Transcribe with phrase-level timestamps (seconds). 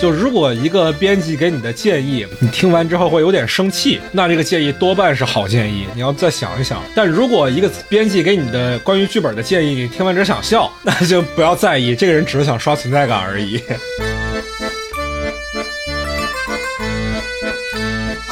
[0.00, 6.80] 就如果一个编辑给你的建议，你听完之后会有点生气，那这个建议多半是好建议，你要再想一想。
[6.94, 13.60] 但如果一个编辑给你的关于剧本的建议，你听完只想笑，那就不要在意，这个人只是想刷存在感而已。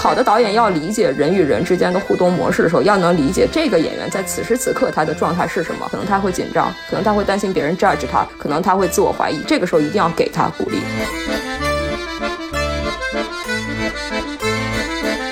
[0.07, 5.88] 好的导演要理解人与人之间的互动模式的时候，要能理解这个演员在此时此刻他的状态是什么。
[5.91, 9.42] 可能他会紧张，可能他会担心别人 judge 他，可能他会自我怀疑。
[9.48, 10.78] 这个时候一定要给他鼓励。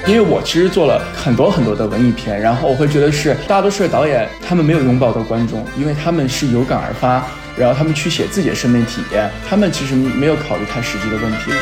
[0.09, 7.25] 因为我其实做了很多很多的文艺片，然后我会觉得是大多数的导演他们没有拥抱到观众，因为他们是有感而发，
[7.57, 11.53] 然后他们去写自己的生命体验，他们其实没有考虑太实际的问题。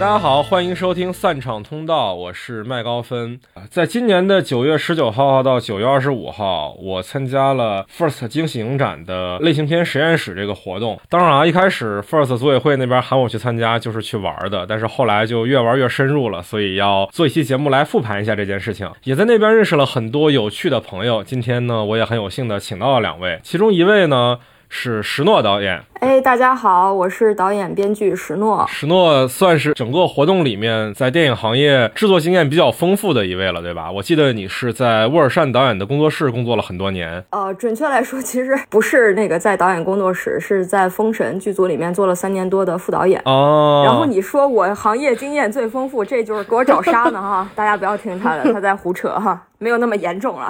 [0.00, 3.38] 大家好，欢迎收听散场通道，我是麦高芬。
[3.68, 10.98] 在今年的九月十九号到九月二十五号，我参加了 First 惊喜影展的类型片实验室这个活动。
[11.10, 14.64] 当然啊，一开始 First 组委会那边喊我去参加，就是去玩的。
[14.66, 18.90] 但是后来就越玩越深入了，所以要做一期节目来复盘一下这件事情。
[19.04, 21.22] 也在那边认识了很多有趣的朋友。
[21.22, 24.38] 今天呢，我也很有幸的请到了两位，其中一位呢。
[24.72, 28.64] 是石诺导演，哎，大家好，我是导演编剧石诺。
[28.68, 33.90] 石诺算是整个活动里面在电影行业制作经验比较丰富的一位了，对吧？
[33.90, 37.22] 我记得你是在沃尔善导演的工作室工作了很多年。
[37.30, 43.20] 呃，准确来说， 其实不是那个在导演工作室，是在封神剧组里面做了三年多的副导演。
[43.24, 43.82] 哦。
[43.84, 47.46] 然后你说我行业经验最丰富，这就是给我找杀呢哈！
[47.56, 50.48] 大家不要听他的，他在胡扯哈，没有那么严重了。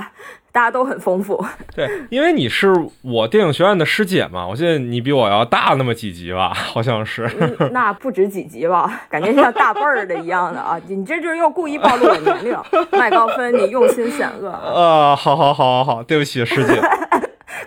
[0.52, 7.30] 大家都很丰富， 对，因为你是我电影学院的师姐嘛，我记得你比我要大那么几级吧，好像是，
[7.72, 12.56] 那不止几级吧，感觉像大辈儿的一样的啊，你这就是又故意暴露我年龄，
[12.92, 16.80] 麦高芬，你用心险恶啊，好好好好好，对不起师姐。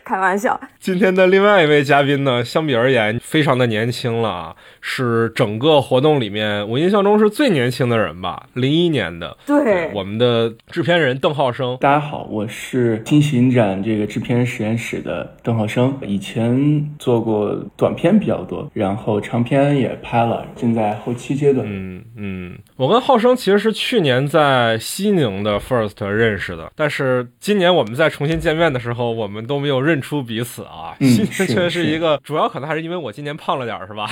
[0.04, 9.38] 开玩笑，今天的另外一位嘉宾呢，相比而言非常的年轻了啊，是整个活动里面我印象中是最年轻的人吧，零一年的。
[9.46, 11.78] 对，我们的制片人邓浩生。
[11.80, 21.66] 大家好，我是新巡展这个制片实验室的邓浩生，以前做过短片比较多，然后长片也拍了，正在后期阶段。
[21.70, 30.04] 嗯嗯，我跟浩生其实是去年在西宁的 First 认识的，但是今年我们再重新见面的时候，我们都没有认。
[30.04, 34.06] 出彼此啊，确实是一个，主要可能还是因为我今年胖了点儿，是吧？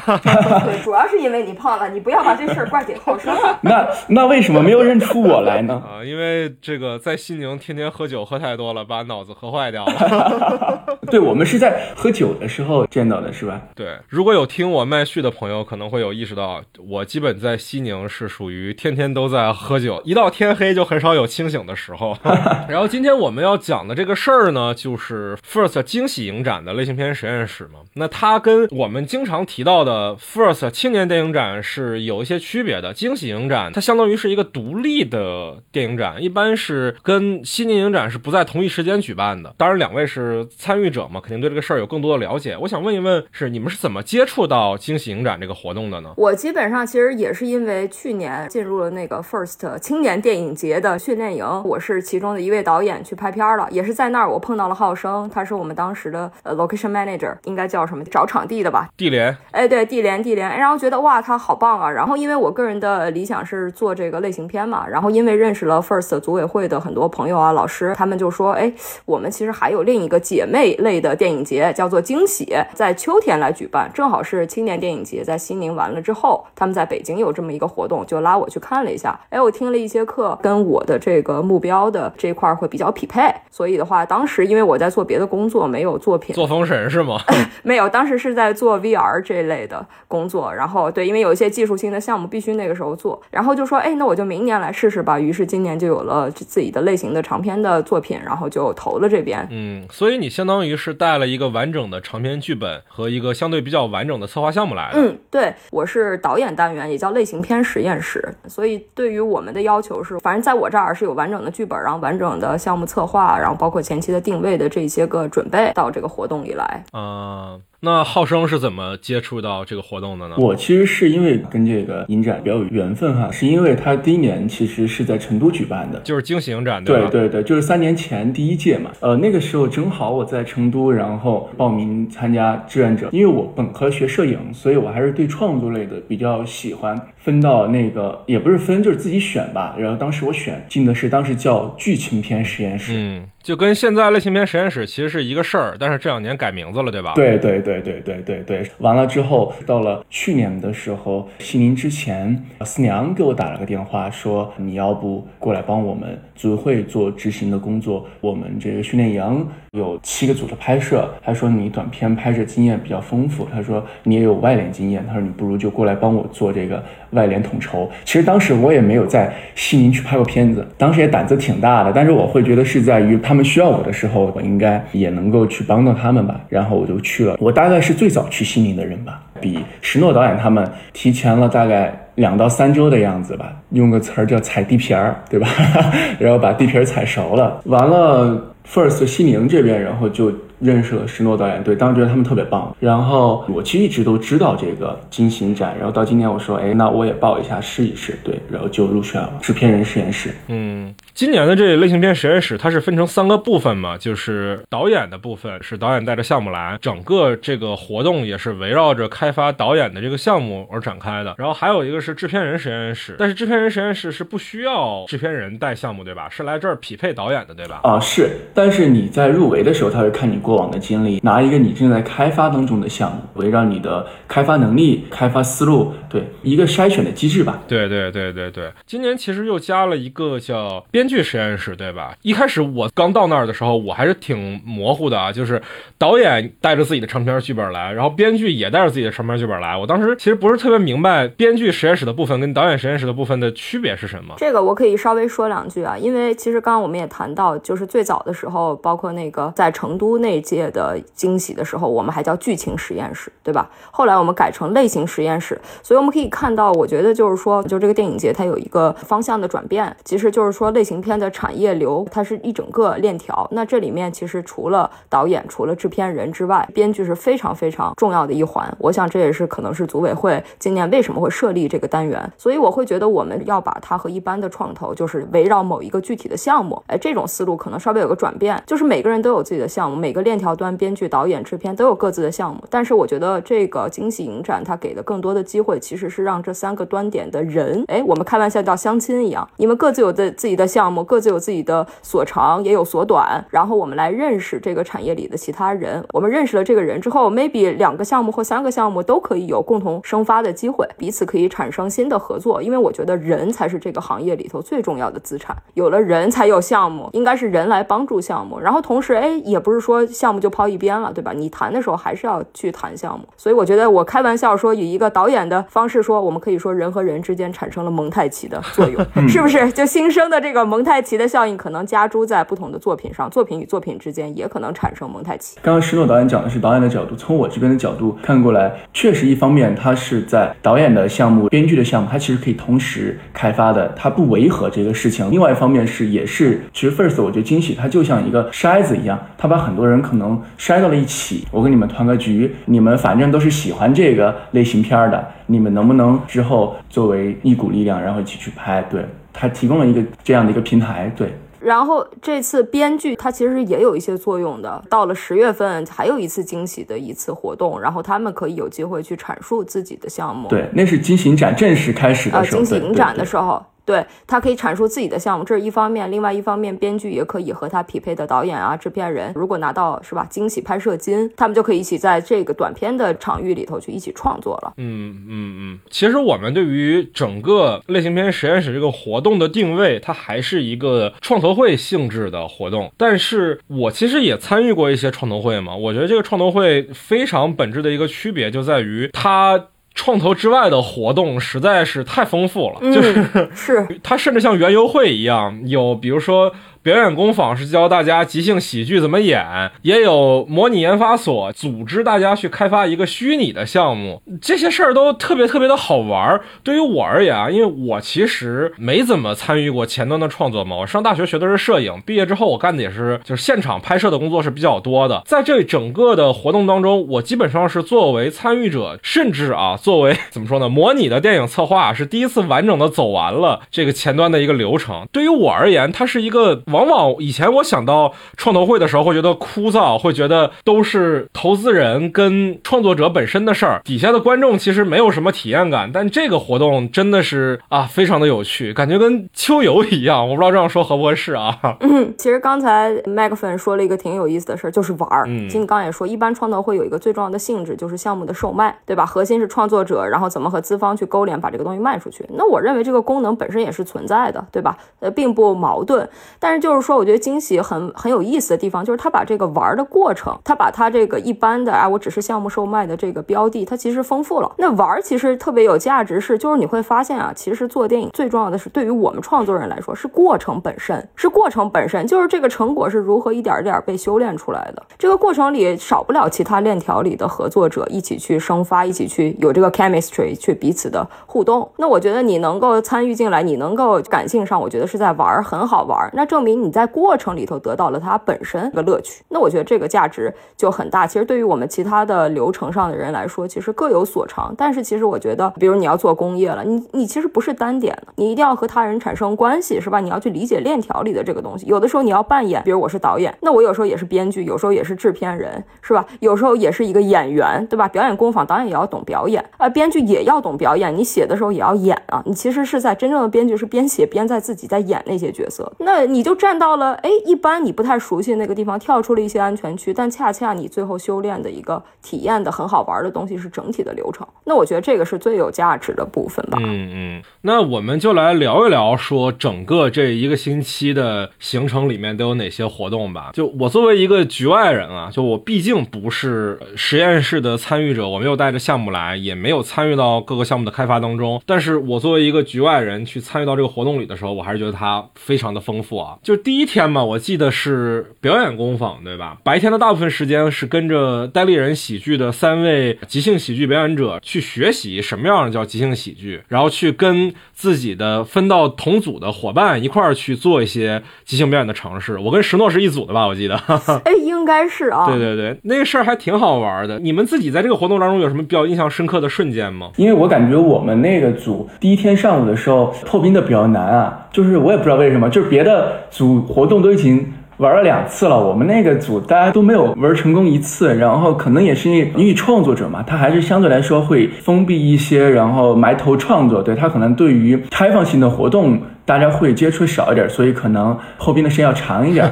[0.63, 3.35] 对， 主要是因为你胖了，你不要把这事儿怪给浩生。
[3.61, 5.73] 那那为什么没有认出我来呢？
[5.85, 10.97] 啊，因为这个在西宁天天喝酒喝太多了，把脑子喝坏掉了。
[11.07, 13.61] 对，我们是在喝酒的时候见到的，是吧？
[13.75, 22.17] 对，如果有听我麦序的朋友，可能会有意识到，我基本在西宁是属于天天都在喝酒，一到天黑就很少有清醒的时候。
[22.69, 25.81] 然后今天我们要讲的这个事儿呢，就是 first。
[25.91, 32.93] 惊喜影展的类型片实验室嘛，那它跟我们经常提到的 First 青年电影展是有一些区别的。
[32.93, 39.53] 惊喜影展它相当于是一个独立的电影展，一般是跟新年影展是不在同一时间举办的。
[39.57, 42.55] 当然，两位是参与者嘛，肯定对这个事儿有更多的了解。
[42.55, 46.13] 我想问一问，是你们是怎么接触到惊喜影展这个活动的呢？
[46.15, 55.51] 我基本上其实也是因为去年进入了那个 First 青年电影节的训练营，我是其中的一位导演去拍片了，也是在那儿我碰到了浩生，他是。
[55.61, 58.03] 我们当时的呃 location manager 应该叫什么？
[58.05, 58.89] 找场地的吧？
[58.97, 59.37] 地联。
[59.51, 60.57] 哎，对，地联，地联。
[60.57, 61.91] 然后觉得哇，他好棒啊！
[61.91, 68.73] 然后因为我个人的理想是做这个类型片嘛，然后因为认识了 First 组委会的很多朋友啊、老师，他们就说，哎，
[69.05, 79.19] 我们其实还有另一个姐妹类的电影节，叫做惊喜，在秋天来举办，正好是青年电影节在西宁完了之后，他们在北京有这么一个活动，就拉我去看了一下。
[79.29, 85.61] 哎，我听了一些课，跟我的这个目标的这块会比较匹配，所以的话，当时因为我在做别的工作。
[85.71, 87.17] 没有作品做封神是吗？
[87.63, 90.53] 没有，当时是在做 VR 这类的工作。
[90.53, 93.21] 然后对，因为有一些技术性的项目必须那个时候做。
[93.29, 95.17] 然后就说，哎，那我就明年来试试吧。
[95.17, 99.47] 于是今年就有了自己的类型的长篇的作品，然后就投了这边。
[99.49, 104.99] 嗯，所以你相当于是带了一个完整的长篇剧本和一个相对比较完整的策划项目来的。
[104.99, 108.20] 嗯，对，我是导演单元，也叫类型片实验室。
[108.47, 115.47] 所以对于我们的要求是，反正在我这儿是有完整的剧本，然后完整的项目策划，然后包括前期的定位的这些个准。
[115.51, 117.61] 备到这个活动里来，嗯。
[117.83, 120.35] 那浩生是怎么接触到这个活动的呢？
[120.37, 127.09] 我其实是因为跟这个影展比较有缘分哈，是因为他第一年其实是在成都举办的，就是惊喜影展，对吧？
[127.09, 128.91] 对对，就是三年前第一届嘛。
[128.99, 136.95] 呃，那个时候正好我在成都，然后报名参加志愿者，因为我本科学摄影，所以我还是对创作类的比较喜欢。
[137.17, 139.75] 分到那个也不是分，就是自己选吧。
[139.77, 147.13] 然后当时我选进的是当时叫剧情片实验室，嗯，就跟现在类型片实验室其实是一个事儿，但是这两年改名字了，对吧？
[147.15, 148.71] 对对对对对对对。
[148.77, 158.07] 完了之后，到了去年的时候，西宁之前，四娘给我打了个电话，说你要不过来帮我们组委会做执行的工作？
[158.19, 166.83] 我们这个训练营有七个组的拍摄，他说你短片拍摄经验比较丰富，他说你也有外联经验，他说你不如就过来帮我做这个。
[167.11, 177.37] 外联统筹，其实当时我也没有在西宁去拍过片子，当时也胆子挺大的，但是我会觉得是在于他们需要我的时候，我应该也能够去帮到他们吧，然后我就去了。
[177.39, 185.47] 我大概是最早去西宁的人吧，比石诺导演他们提前了大概两到三周的样子吧，用个词儿叫踩地皮儿，对吧？
[186.19, 188.47] 然后把地皮儿踩熟了，完了。
[188.71, 190.31] First 西宁这边，然后就
[190.61, 192.75] 认识了施诺导演，对，当时觉得他们特别棒。
[192.79, 200.33] 然后我其实一直都知道这个金星展，然后到今天我说，哎，那我也报一下试一试，对，然后就入选了制片人实验室。
[200.47, 211.35] 嗯，今年的这类型片实验室，它是分成三个部分嘛，就是导演的部分是导演带着项目来，整个这个活动也是围绕着开发导演的这个项目而展开的。
[211.37, 216.27] 然后还有一个是制片人实验室，但是制片人实验室是不需要制片人带项目，对吧？
[216.29, 217.81] 是来这儿匹配导演的，对吧？
[217.83, 218.29] 啊，是。
[218.53, 227.61] 但是你在入围的时候，他会看你过往的经历，拿一个你正在开发当中的项目，围绕你的开发能力、开发思路，对一个筛选的机制吧。
[227.67, 232.15] 对对对对对，今年其实又加了一个叫编编剧实验室，对吧？
[232.21, 235.59] 一开始我刚到那儿的时候，我还是挺模糊的啊，就是
[235.97, 239.75] 导演带着自己的长篇剧本来，然后编剧也带着自己的长篇剧本来。
[239.75, 244.35] 我当时其实不是特别明白编剧实验室的部分跟导演实验室的部分的区别是什么。
[244.37, 248.75] 这个我可以稍微说两句啊，因为其实刚刚我们也谈到，就是最早的时候。
[248.75, 253.69] 包括那个在成都那届的惊喜的时候，我们还叫剧情实验室，对吧？
[253.89, 263.47] 后来我们改成类型实验室，所以我们可以看到，我觉得就是说，就这个电影节它有一个方向的转变，其实就是说类型片的产业流它是一整个链条。
[263.51, 268.67] 那这里面其实除了导演、除了制片人之外，编剧是非常非常重要的一环。
[268.79, 272.19] 我想这也是可能是组委会今年为什么会设立这个单元。
[272.37, 278.31] 所以我会觉得我们要把它和一般的创投就是围绕某一个具体的项目，哎，这种思路可能稍微有个转。
[278.31, 282.63] 变就是每个人都有自己的项目，每个链条端编剧、导演、制片都有各自的项目。
[282.69, 293.45] 但是我觉得这个惊喜影展它给的更多的机会，其实是让这三个端点的人，哎，我们开玩笑叫相亲一样，你们各自有的自己的项目，各自有自己的所长，也有所短。
[293.49, 296.01] 然后我们来认识这个产业里的其他人。
[296.13, 302.59] 我们认识了这个人之后，maybe 两个项目或三个项目都可以有共同生发的机会，彼此可以产生新的合作。
[302.63, 308.31] 因为我觉得人才是这个行业里头最重要的资产，有了人才有项目，应该是人来帮助项。
[308.31, 311.33] 项目，然后同时，哎，也不是说项目就抛一边了，对吧？
[311.35, 313.25] 你谈的时候还是要去谈项目。
[313.35, 319.69] 所以我觉得，我开玩笑说，以一个导演的方式说，我们可以说人和人之间产生了蒙太奇的作用，是不是？
[319.73, 325.57] 就新生的这个蒙太奇的效应，可能加诸在不同的作品上，作品与作品之间也可能产生蒙太奇。
[325.61, 335.29] 刚刚石诺导演讲的是导演的角度，从我这边的角度看过来，确实一方面他是在导演的项目、编剧的项目，他其实可以同时开发的，他不违和这个事情。
[335.29, 338.25] 另外一方面是，也是其实 First 我觉得惊喜，它就像。
[338.25, 341.45] 一个筛子一样，它把很多人可能筛到了一起。
[341.51, 348.81] 我跟你们团个局，你们反正都是喜欢这个类型片的，你们能不能之后作为一股力量，然后一起去拍？
[348.83, 351.11] 对他提供了一个这样的一个平台。
[351.15, 354.83] 对，然后这次编剧他其实也有一些作用的。
[354.89, 360.47] 到了十月份，还有一次惊喜的一次活动，然后他们可以有机会去阐述自己的项目。
[360.47, 362.63] 对，那是惊喜影展正式开始的时候。
[362.63, 363.63] 惊喜影展的时候。
[363.83, 374.73] 对他可以阐述自己的项目，这是一方面；另外一方面，编剧也可以和他匹配的导演啊、制片人，如果拿到是吧惊喜拍摄金，他们就可以一起在这个短片的场域里头去一起创作了。
[374.77, 375.79] 嗯嗯嗯。
[375.89, 382.91] 其实我们对于整个类型片实验室这个活动的定位，它还是一个创投会性质的活动。
[382.97, 389.67] 但是我其实也参与过一些创投会嘛，我觉得这个创投会非常本质的一个区别就在于它。
[389.93, 393.87] 创投之外的活动实在是太丰富了，就是是。
[394.01, 406.41] 它甚至像园游会一样，有比如说表演工坊是教大家即兴喜剧怎么演，也有模拟研发所组织大家去开发一个虚拟的项目，这些事儿都特别特别的好玩儿。
[406.63, 415.21] 对于我而言啊，因为我其实没怎么参与过前端的创作嘛，我上大学学的是摄影，毕业之后我干的也是就是现场拍摄的工作是比较多的。
[415.27, 425.07] 在这整个的活动当中，我基本上是作为参与者，甚至啊，作为 怎么说呢，模拟的电影策划是第一次完整的走完了这个前端的一个流程。
[425.11, 435.91] 对于我而言，它是一个往往以前我想到创投会的时候会觉得枯燥，会觉得都是投资人跟创作者本身的事儿，底下的观众其实没有什么体验感。
[435.91, 440.27] 但这个活动真的是啊，非常的有趣，感觉跟秋游一样。
[440.27, 441.57] 我不知道这样说合不合适啊？
[441.81, 445.25] 嗯，其实刚才麦克粉说了一个挺有意思的事儿，就是玩儿。
[445.27, 449.05] 嗯金刚也说，一般创投会有一个最重要的性质就是项目的售卖，对吧？
[449.05, 452.25] 核心是创作者，然后怎么和资方去勾连，把这个东西卖出去。
[452.35, 454.77] 那我认为这个功能本身也是存在的，对吧？
[455.01, 456.07] 呃，并不矛盾。
[456.39, 464.51] 但是就是说，我觉得惊喜很很有意思的地方，就是他把这个玩的过程，他把他这个一般的啊，我只是项目售卖的这个标的，它其实丰富了。
[464.57, 474.83] 那玩其实特别有价值是，就是你会发现啊，其实做电影最重要的是，对于我们创作人来说，是过程本身，是过程本身，就是这个成果是如何一点一点被修炼出来的。
[474.99, 481.69] 这个过程里少不了其他链条里的合作者一起去生发，一起去有这个 chemistry 去彼此的互动。
[481.77, 486.09] 那我觉得你能够参与进来，你能够感性上，我觉得是在玩，很好玩。
[486.13, 489.23] 那证明你在过程里头得到了它本身的乐趣。
[489.29, 491.05] 那我觉得这个价值就很大。
[491.07, 494.53] 其实对于我们其他的流程上的人来说，其实各有所长。
[494.57, 499.99] 但是其实我觉得，比如你要做工业了，你你其实不是单点的，你一定要和他人产生关系，是吧？
[499.99, 501.65] 你要去理解链条里的这个东西。
[501.65, 506.05] 有的时候你要扮演，比如我是导演，那我有时候也是编剧，有时候也是制片人，是吧？
[506.19, 507.87] 有时候也是一个演员，对吧？
[507.87, 510.95] 表演工坊导演也要懂表演啊、编剧也要懂表演。
[510.95, 515.71] 你写的时候也要演啊，你其实是在真正的编剧是边写边在自己在演那些角色。
[515.79, 524.27] 那你就站到了哎，一般你不太熟悉那个地方，跳出了一些安全区，但恰恰你最后修炼的一个体验的很好玩的东西是整体的流程。
[524.45, 526.57] 那我觉得这个是最有价值的部分吧。
[526.59, 533.29] 嗯嗯，那我们就来聊一聊，说整个这一个星期的行程里面都有哪些活动吧。
[533.33, 541.39] 就我作为一个局外人啊，就我毕竟不是实验室的参与者，我没有带着项目来，也没有参与到各个项目的开发当中。
[541.45, 546.17] 但是我作为一个局外人去参与到这个活动里的时候，我还是觉得它非常的丰富啊。
[546.37, 549.37] 第一天嘛，我记得是表演工坊，对吧？
[549.43, 562.17] 白天的大部分时间是跟着戴立人喜剧的三位即兴喜剧表演者去学习什么样的叫即兴喜剧，然后去跟自己的分到同组的伙伴一块儿去做一些即兴表演的尝试。
[562.19, 563.25] 我跟石诺是一组的吧？
[563.25, 563.55] 我记得。
[564.05, 565.07] 哎，应该是啊。
[565.07, 566.99] 对对对，那个事儿还挺好玩的。
[566.99, 569.91] 你们自己在这个活动当中有什么比较印象深刻的瞬间吗？
[569.97, 577.25] 因为我感觉我们那个组第一天上午的时候破冰的比较难啊，就是我也不知道为什么，就是别的组组活动都已经。
[577.57, 592.27] 玩了两次了，我们那个组大家都没有玩成功一次，然后可能也是因为因为创作者嘛，他还是相对来说会封闭一些，然后埋头创作，对他可能对于开放性的活动大家会接触少一点，所以可能后边的时间要长一点。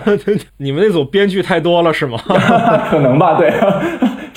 [0.58, 2.18] 你们那组编剧太多了是吗？
[2.90, 3.54] 可能吧，对。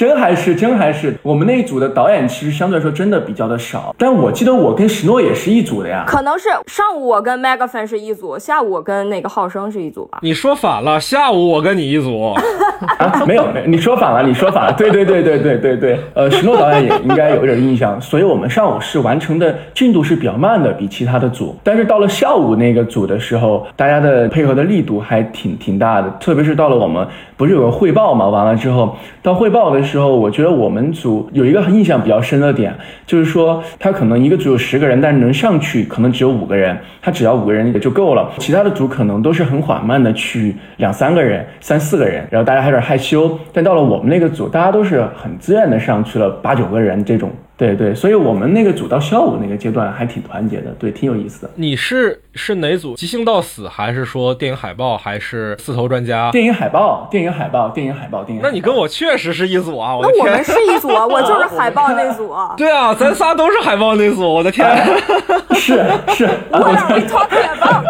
[0.03, 6.03] 真还是真还是，我们那一组的导演其实相对来说真的比较的少，但我记得我跟石诺也是一组的呀。
[6.09, 10.19] 可能是上午我跟 Megaphone 是一组，下午我跟那个浩生是一组吧。
[10.21, 12.35] 你说反了，下午我跟你一组。
[12.99, 14.73] 啊，没有，没有，你说反了，你说反了。
[14.73, 21.55] 对对对对对对对，呃，石诺导演也应该有点印象，所以我们上午是完成的进度是比较慢的，比其他的组。
[21.63, 27.07] 但是到了下午那个组的时候，大家的配合的力度还挺挺大的，特别是到了我们
[27.37, 38.33] 不是有个汇报嘛，完了之后到汇报的之后，我觉得我们组有一个印象比较深的点，就是说他可能一个组有十个人，但是能上去可能只有五个人，他只要五个人也就够了。
[38.39, 43.39] 其他的组可能都是很缓慢的去两三个人、三四个人，然后大家还有点害羞。
[43.53, 47.31] 但到了我们那个组，大家都是很自愿的上去了八九个人这种。
[47.63, 51.51] 对对，所以我们那个组到校务那个阶段还挺团结的，对，挺有意思的。
[51.55, 52.97] 你是是哪组？
[52.97, 56.33] 即兴到死，还是说电影海报，还是四头专家？
[56.33, 58.51] 电影海报，电影海报，电影海报，电影海报。
[58.51, 59.97] 那你跟我确实是一组啊！
[59.97, 62.53] 我的天那我们是一组啊， 我就是海报那组啊。
[62.59, 64.67] 对啊，咱仨都是海报那组，我的天！
[65.55, 67.85] 是是，What are we talking about？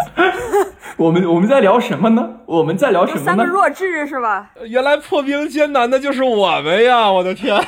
[0.98, 2.28] 我们我们在聊什么呢？
[2.44, 3.24] 我们在聊什么呢？
[3.24, 4.50] 三个弱智是吧？
[4.66, 7.10] 原来破冰艰难的就是我们呀！
[7.10, 7.58] 我的天！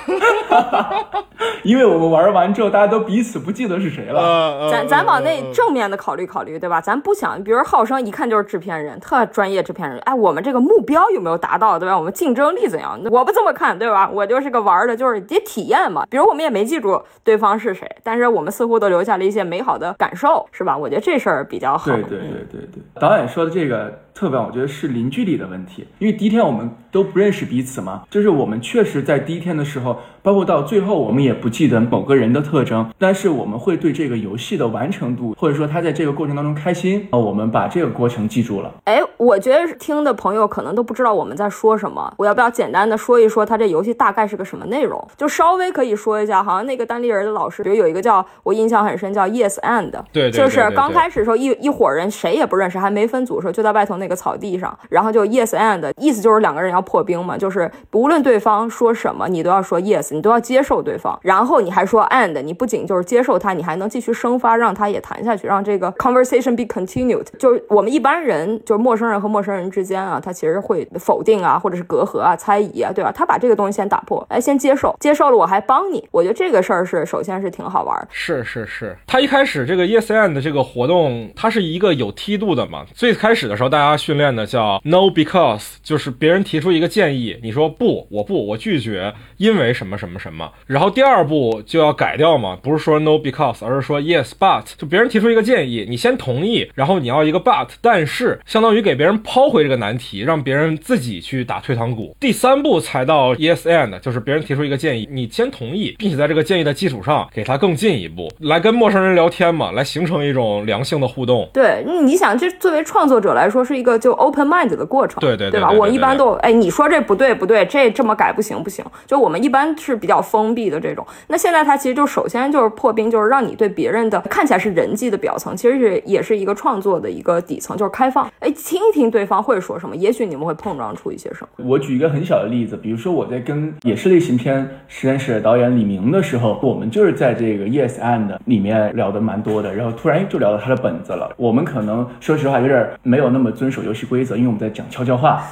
[1.64, 4.20] 因为我们玩完之后，大家都彼此不记得是谁了。
[4.20, 6.80] 呃咱咱往那正面的考虑考虑，对吧？
[6.80, 9.98] 咱不想，比如浩生一看就是制片人，特专业制片人。
[10.00, 11.98] 哎，我们这个目标有没有达到，对吧？
[11.98, 13.00] 我们竞争力怎样？
[13.10, 14.08] 我不这么看，对吧？
[14.12, 16.04] 我就是个玩的，就是得体验嘛。
[16.10, 20.76] 比如我们也没记住对方是谁，但是我们似乎都留下了一些美好的感受，是吧？
[20.76, 21.90] 我觉得这事儿比较好。
[21.90, 29.98] 对对对对对，导演说的这个侧反，我觉得是零距离的问题，因为第一天我们都不认识彼此嘛，就是我们确实在第一天的时候。
[30.24, 38.72] 包括到最后，我们也不记得某个人的特征，但是我们会对这个游戏的完成度，或者说他在这个过程当中开心，啊，我们把这个过程记住了。
[38.84, 45.06] 哎，我觉得听的朋友可能都不知道我们在说什么，我要不要简单的说一说他这游戏大概是个什么内容？
[45.14, 60.94] 就稍微可以说一下，好像那个单立人的老师，比如有一个叫我印象很深，叫 Yes and，对，就是刚开始的时候一一伙人谁也不认识，还没分组的时候，就在外头那那个草地上，然后就 Yes and，意思就是两个人要破冰嘛，就是无论对方说什么，你都要说 Yes，你都要接受对。
[60.96, 67.26] 方，然后你还说 and，你不仅就是接受他，你还能继续生发，让他也谈下去，让这个 conversation be continued。
[67.36, 73.10] 就是我们一般人，就是陌生人和陌生人之间啊，他其实会否定啊，或者是隔阂啊、猜疑啊，对吧？
[73.10, 76.06] 他把这个东西先打破，哎，先接受，接受了我还帮你。
[76.12, 78.08] 我觉得这个事儿是首先是挺好玩。
[78.10, 82.84] 是是是，他一开始这个 yes and 这个活动，它是一个有梯度的嘛。
[82.94, 90.94] 最开始的时候，大家训练的叫 no because，就是别人提出一个建议，你说不，我不，我拒绝，因为什么什么什么，然后。
[90.94, 94.62] 第二步就要改掉嘛，不是说 no because，而是说 yes but。
[94.78, 102.16] 就别人提出一个建议，你先同意，然后你要一个 but，但是相当于给别人抛回这个难题，让别人自己去打退堂鼓。
[102.20, 111.50] 第三步才到 yes and，就是别人提出一个建议，你先同意，并且在这个建议的基础上给他更进一步，来跟陌生人聊天嘛，来形成一种良性的互动。
[111.52, 115.70] 对，你想这作为创作者来说是一个就 open mind 的过程，对对对吧？
[115.70, 120.80] 我一般都哎，你说这不对不对，这这么改不行不行，就我们一般是比较封闭的。
[120.80, 128.30] 这种，那现在它其实就首先就是破冰，就是让你对别人的看起来是人际的表层，其实是也是一个创作的一个底层，就是开放。
[128.40, 131.48] 哎，听一听对方会说什么，也许你们会碰撞出一些什么。
[131.66, 141.32] 我举一个很小的例子，比如说我在跟也是类型片实验室的导演李明的时候，我们就是在这个 Yes and 里面聊的蛮多的，然后突然就聊到他的本子了。
[141.38, 145.44] 我们可能说实话有点没有那么遵守游戏规则，因为我们在讲悄悄话。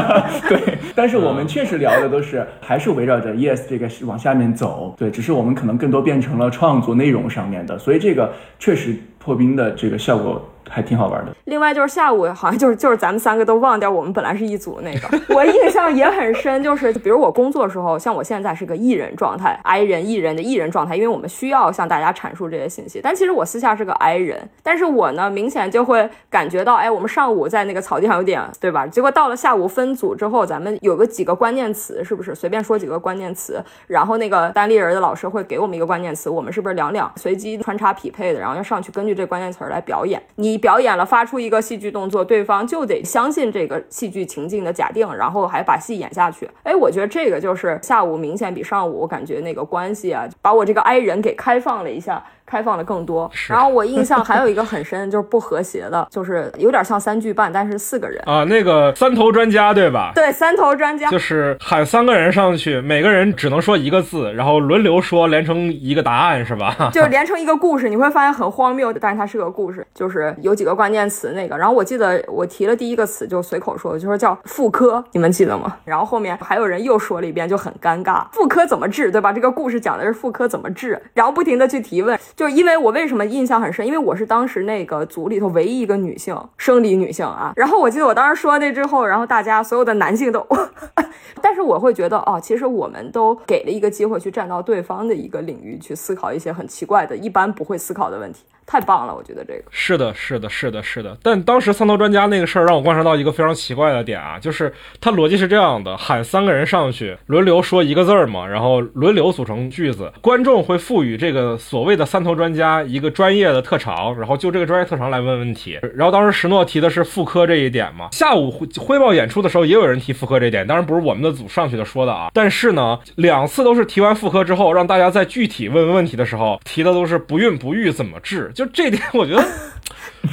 [0.48, 4.30] 对，但是我们确实聊的都是还是围绕着 Yes 这个往下。
[4.30, 10.48] 下面走，对，只是我们可能更多变成了创作内容上面的，所以这个确实破冰的这个效果。
[10.70, 11.32] 还挺好玩的。
[11.44, 16.62] 另外就是下午好像就是 就是咱们三个都忘掉我们本来是一组那个， 我印象也很深。
[16.62, 23.00] 就是比如我工作的时候，像我现在是个艺人状态，I 人艺人的艺人状态，因为我们需要向大家阐述这些信息。
[23.02, 28.86] 但其实我私下是个 I 人，但是我呢明显就会感觉到，哎，我们上午在那个草地上有点对吧？
[28.86, 33.60] 结果到了下午分组之后，咱们有个几个关键词，是不是随便说几个关键词？
[33.88, 38.38] 然后那个单立人的老师会给我们一个关键词，我们是不是两两随机穿插匹配的？
[38.38, 40.22] 然后要上去根据这关键词来表演。
[40.36, 40.59] 你。
[40.60, 46.48] 表演了，发出一个戏剧动作，对方就得相信这个戏剧情境的假定，然后还把戏演下去。
[46.62, 52.22] 哎，我觉得这个就是下午明显比上午，我感觉那个关系啊，把我这个 I 人给开放了一下。
[52.50, 60.10] 开放的更多，然后我印象还有一个很深，就是不和谐的， 就是有点像三句半，但是四个人啊，那个三头专家对吧？
[60.16, 66.74] 对，三头专家就是喊三个人上去，每个人只能说一个字，然后轮流说，连成一个答案是吧？
[66.92, 71.56] 就是连成一个故事，你会发现很荒谬，但是它是个故事，就是有几个关键词那个。
[71.56, 75.76] 然后我记得我提了第一个词，就随口说，就说叫妇科，你们记得吗？
[75.84, 79.32] 然后后面还有人又说了一遍，就很尴尬，妇科怎么治，对吧？
[79.32, 82.18] 这个故事讲的是妇科怎么治，然后不停的去提问。
[82.40, 87.52] 就是因为我为什么印象很深，因为我是当时那个组里头唯一一个女性生理女性啊。
[87.54, 90.46] 然后我记得我当时说那之后，然后大家所有的男性都，
[91.42, 98.46] 但是我会觉得哦，其实我们都给了一个机会去站到对方的一个领域去思考一些很奇怪的、一般不会思考的问题。
[98.70, 101.18] 太棒了，我觉得这个是的，是的，是的，是的。
[101.24, 115.80] 但当时三头专家那个事儿让我观察到一个非常奇怪的点啊，就是他逻辑是这样的：喊三个人上去，轮流说一个字儿嘛，然后轮流组成句子，观众会赋予这个所谓的三头专家一个专业的特长，然后就这个专业特长来问问题。
[115.92, 122.30] 然后当时石诺提的是妇科这一点嘛，下午汇报演出的时候也有人提妇科这一点，当然不是我们的组上去的说的啊。
[122.32, 128.52] 但是呢，两次都是提完妇科之后，让大家在具体问问题的时候提的都是不孕不育怎么治。
[128.60, 129.42] 就这点，我觉得。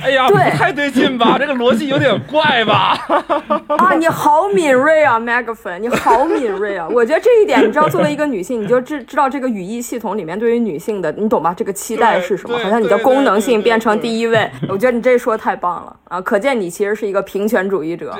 [0.03, 1.37] 哎呀，不太对劲吧？
[1.39, 2.99] 这个逻辑有点怪吧？
[3.77, 6.85] 啊，你好敏锐啊，Megaphone，你好敏锐啊！
[6.91, 11.53] 我觉得这一点，你知道，作为一个女性，你就知知道这个语义系统里面对于女性的，你懂吧？
[11.55, 12.57] 这个期待是什么？
[12.59, 14.51] 好像你的功能性变成第一位。
[14.67, 16.19] 我觉得你这说的太棒了啊！
[16.19, 18.13] 可见你其实是一个平权主义者。